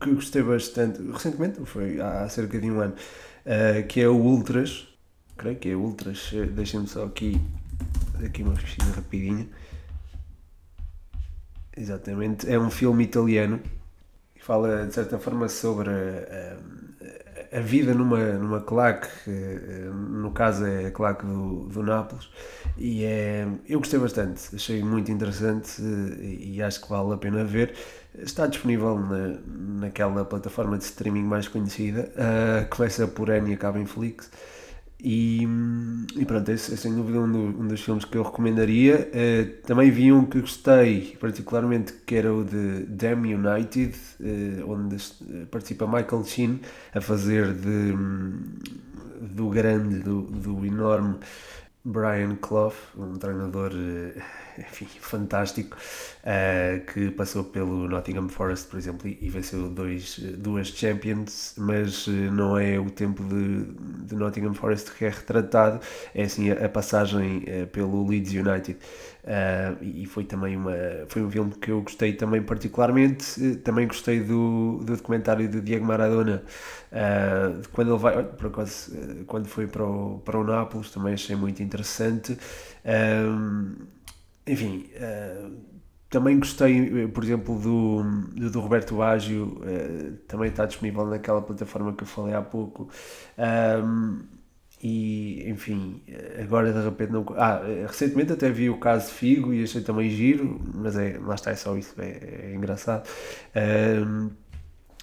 que 0.00 0.14
gostei 0.14 0.42
bastante, 0.42 1.02
recentemente, 1.02 1.60
foi 1.66 2.00
há 2.00 2.28
cerca 2.28 2.58
de 2.58 2.70
um 2.70 2.80
ano, 2.80 2.94
uh, 2.94 3.86
que 3.86 4.00
é 4.00 4.08
o 4.08 4.16
Ultras, 4.16 4.88
creio 5.36 5.56
que 5.56 5.68
é 5.70 5.76
Ultras, 5.76 6.30
deixem-me 6.52 6.86
só 6.86 7.04
aqui, 7.04 7.40
aqui 8.24 8.42
uma 8.42 8.54
pesquisa 8.54 8.92
rapidinha. 8.92 9.46
Exatamente, 11.76 12.50
é 12.50 12.58
um 12.58 12.70
filme 12.70 13.04
italiano 13.04 13.60
fala 14.42 14.86
de 14.86 14.92
certa 14.92 15.18
forma 15.18 15.48
sobre 15.48 15.90
a, 15.90 16.58
a, 17.52 17.60
vida 17.60 17.94
numa, 17.94 18.18
numa 18.34 18.60
claque, 18.60 19.08
eh, 19.28 19.90
no 19.92 20.30
caso 20.32 20.64
é 20.64 20.86
a 20.86 20.90
claque 20.90 21.24
do, 21.26 21.66
do 21.66 21.82
Nápoles, 21.82 22.28
e 22.76 23.04
é, 23.04 23.46
eu 23.68 23.78
gostei 23.78 23.98
bastante, 23.98 24.54
achei 24.54 24.82
muito 24.82 25.10
interessante 25.10 25.80
e 25.82 26.62
acho 26.62 26.80
que 26.82 26.88
vale 26.88 27.14
a 27.14 27.16
pena 27.16 27.44
ver. 27.44 27.74
Está 28.18 28.46
disponível 28.46 28.98
na, 28.98 29.38
naquela 29.80 30.24
plataforma 30.24 30.76
de 30.76 30.84
streaming 30.84 31.24
mais 31.24 31.48
conhecida, 31.48 32.12
uh, 32.12 32.68
começa 32.68 33.06
por 33.06 33.30
N 33.30 33.50
e 33.50 33.54
acaba 33.54 33.78
em 33.78 33.86
Flix. 33.86 34.30
E, 35.04 35.42
e 36.16 36.24
pronto, 36.24 36.48
esse 36.52 36.74
é 36.74 36.76
sem 36.76 36.94
dúvida 36.94 37.18
um, 37.18 37.30
do, 37.30 37.38
um, 37.38 37.66
dos 37.66 37.80
filmes 37.80 38.04
que 38.04 38.16
eu 38.16 38.22
recomendaria. 38.22 39.10
Uh, 39.10 39.66
também 39.66 39.90
vi 39.90 40.12
um 40.12 40.24
que 40.24 40.40
gostei, 40.40 41.16
particularmente, 41.20 41.92
que 42.06 42.14
era 42.14 42.32
o 42.32 42.44
de 42.44 42.84
Damn 42.84 43.34
United, 43.34 43.96
uh, 44.20 44.70
onde 44.70 44.96
participa 45.50 45.88
Michael 45.88 46.24
Sheen 46.24 46.60
a 46.94 47.00
fazer 47.00 47.52
de, 47.52 47.92
do 49.20 49.48
grande, 49.48 49.98
do, 49.98 50.22
do 50.22 50.64
enorme 50.64 51.16
Brian 51.84 52.36
Clough, 52.36 52.74
um 52.96 53.14
treinador 53.16 53.72
uh, 53.72 54.22
enfim, 54.58 54.86
fantástico, 55.00 55.76
uh, 55.76 56.84
que 56.92 57.10
passou 57.10 57.44
pelo 57.44 57.88
Nottingham 57.88 58.28
Forest, 58.28 58.68
por 58.68 58.78
exemplo, 58.78 59.08
e, 59.08 59.28
venceu 59.28 59.68
dois, 59.68 60.18
duas 60.38 60.68
Champions, 60.68 61.54
mas 61.56 62.06
uh, 62.06 62.10
não 62.10 62.58
é 62.58 62.78
o 62.78 62.90
tempo 62.90 63.22
de, 63.24 63.64
de, 64.06 64.14
Nottingham 64.14 64.54
Forest 64.54 64.92
que 64.92 65.04
é 65.04 65.08
retratado, 65.08 65.80
é 66.14 66.22
assim 66.22 66.50
a, 66.50 66.66
a 66.66 66.68
passagem 66.68 67.38
uh, 67.38 67.66
pelo 67.68 68.06
Leeds 68.06 68.32
United. 68.32 68.78
e 69.80 70.06
foi 70.06 70.24
também 70.24 70.56
uma, 70.56 70.72
foi 71.08 71.22
um 71.22 71.30
filme 71.30 71.52
que 71.52 71.70
eu 71.70 71.80
gostei 71.82 72.12
também 72.12 72.42
particularmente, 72.42 73.56
também 73.64 73.86
gostei 73.86 74.20
do, 74.20 74.80
do 74.84 74.96
documentário 74.96 75.48
de 75.48 75.60
Diego 75.60 75.84
Maradona, 75.84 76.42
de 77.60 77.68
quando 77.68 77.92
ele 77.92 77.98
vai, 77.98 78.22
por 78.24 78.48
acaso, 78.48 78.92
quando 79.26 79.46
foi 79.46 79.66
para 79.66 79.84
o, 79.84 80.20
para 80.24 80.38
o 80.38 80.44
Nápoles, 80.44 80.90
também 80.90 81.14
achei 81.14 81.36
muito 81.36 81.62
interessante 81.62 81.71
enfim, 84.46 84.90
uh, 84.96 85.52
também 86.10 86.38
gostei, 86.38 87.08
por 87.08 87.24
exemplo, 87.24 87.58
do, 87.58 88.02
do, 88.34 88.50
do 88.50 88.60
Roberto 88.60 88.96
Baggio, 88.96 89.60
uh, 89.62 90.16
também 90.28 90.50
está 90.50 90.66
disponível 90.66 91.06
naquela 91.06 91.40
plataforma 91.42 91.92
que 91.94 92.02
eu 92.02 92.06
falei 92.06 92.34
há 92.34 92.42
pouco. 92.42 92.88
Um, 93.38 94.20
e 94.84 95.48
enfim, 95.48 96.02
agora 96.42 96.72
de 96.72 96.82
repente 96.82 97.12
não. 97.12 97.24
Ah, 97.36 97.62
recentemente 97.86 98.32
até 98.32 98.50
vi 98.50 98.68
o 98.68 98.78
caso 98.78 99.06
de 99.06 99.12
Figo 99.12 99.54
e 99.54 99.62
achei 99.62 99.80
também 99.80 100.10
giro, 100.10 100.60
mas 100.74 100.96
é, 100.96 101.18
lá 101.20 101.36
está, 101.36 101.52
é 101.52 101.54
só 101.54 101.76
isso, 101.76 101.94
é, 102.00 102.50
é 102.50 102.54
engraçado. 102.56 103.08
Um, 103.54 104.30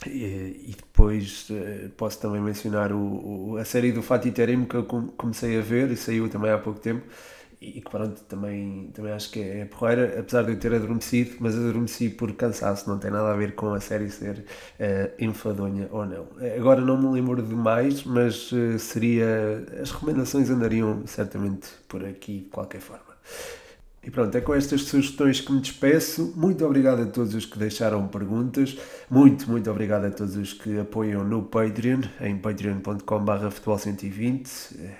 e, 0.08 0.76
depois 0.78 1.50
uh, 1.50 1.90
posso 1.98 2.20
também 2.20 2.42
mencionar 2.42 2.92
o, 2.92 3.52
o, 3.52 3.58
a 3.58 3.66
série 3.66 3.92
do 3.92 4.02
Fatih 4.02 4.32
Terim 4.32 4.66
que 4.66 4.76
eu 4.76 4.84
comecei 4.84 5.58
a 5.58 5.62
ver 5.62 5.92
e 5.92 5.98
saiu 5.98 6.30
também 6.30 6.52
há 6.52 6.58
pouco 6.58 6.80
tempo 6.80 7.04
e 7.62 7.82
que 7.82 7.90
pronto, 7.90 8.22
também, 8.24 8.90
também 8.94 9.12
acho 9.12 9.30
que 9.32 9.42
é 9.42 9.66
porreira, 9.66 10.20
apesar 10.20 10.44
de 10.44 10.54
eu 10.54 10.60
ter 10.60 10.74
adormecido, 10.74 11.36
mas 11.40 11.56
adormeci 11.56 12.10
por 12.10 12.32
cansaço, 12.34 12.90
não 12.90 12.98
tem 12.98 13.12
nada 13.12 13.32
a 13.32 13.36
ver 13.36 13.54
com 13.54 13.74
a 13.74 13.82
série 13.82 14.10
ser 14.10 14.38
uh, 14.80 15.12
enfadonha 15.20 15.90
ou 15.92 16.06
não. 16.06 16.28
Agora 16.58 16.80
não 16.80 16.98
me 16.98 17.10
lembro 17.14 17.42
de 17.42 17.54
mais, 17.54 18.04
mas 18.06 18.50
uh, 18.54 18.80
seria. 18.80 19.66
As 19.82 19.92
recomendações 19.92 20.50
andariam 20.50 21.06
certamente 21.06 21.68
por 21.88 22.06
aqui 22.06 22.40
de 22.40 22.50
qualquer 22.50 22.80
forma. 22.80 23.04
E 24.02 24.10
pronto, 24.10 24.36
é 24.38 24.40
com 24.40 24.54
estas 24.54 24.84
sugestões 24.84 25.42
que 25.42 25.52
me 25.52 25.60
despeço. 25.60 26.34
Muito 26.36 26.66
obrigado 26.66 27.02
a 27.02 27.06
todos 27.06 27.36
os 27.36 27.46
que 27.46 27.60
deixaram 27.60 28.08
perguntas. 28.08 28.78
Muito, 29.10 29.50
muito 29.50 29.70
obrigado 29.70 30.06
a 30.06 30.12
todos 30.12 30.38
os 30.38 30.54
que 30.54 30.80
apoiam 30.80 31.24
no 31.24 31.44
Patreon, 31.44 32.02
em 32.22 32.38
patreon.com.br 32.38 33.50
futebol 33.52 33.78
120. 33.78 34.50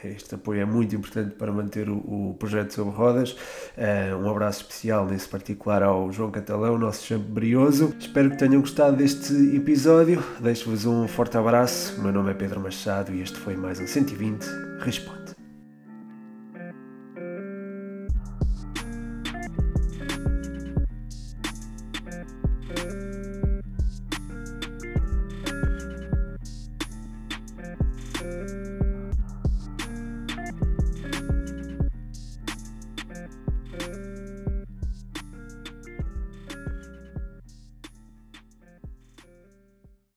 Este 0.04 0.36
apoio 0.36 0.62
é 0.62 0.66
muito 0.66 0.96
importante 0.96 1.36
para 1.36 1.52
manter 1.52 1.90
o, 1.90 1.98
o 1.98 2.36
projeto 2.38 2.74
sobre 2.74 2.94
rodas. 2.94 3.32
Uh, 3.32 4.18
um 4.22 4.30
abraço 4.30 4.64
especial, 4.64 5.06
nesse 5.06 5.30
particular, 5.30 5.82
ao 5.82 6.12
João 6.12 6.30
Catalão, 6.30 6.78
nosso 6.78 7.06
champ 7.06 7.24
brioso. 7.24 7.94
Espero 7.98 8.32
que 8.32 8.38
tenham 8.38 8.60
gostado 8.60 8.98
deste 8.98 9.34
episódio. 9.56 10.22
Deixo-vos 10.42 10.86
um 10.86 11.08
forte 11.08 11.38
abraço. 11.38 11.98
O 12.00 12.04
meu 12.04 12.12
nome 12.12 12.32
é 12.32 12.34
Pedro 12.34 12.60
Machado 12.60 13.14
e 13.14 13.22
este 13.22 13.38
foi 13.40 13.56
mais 13.56 13.80
um 13.80 13.88
120 13.88 14.46
Responde. 14.82 15.39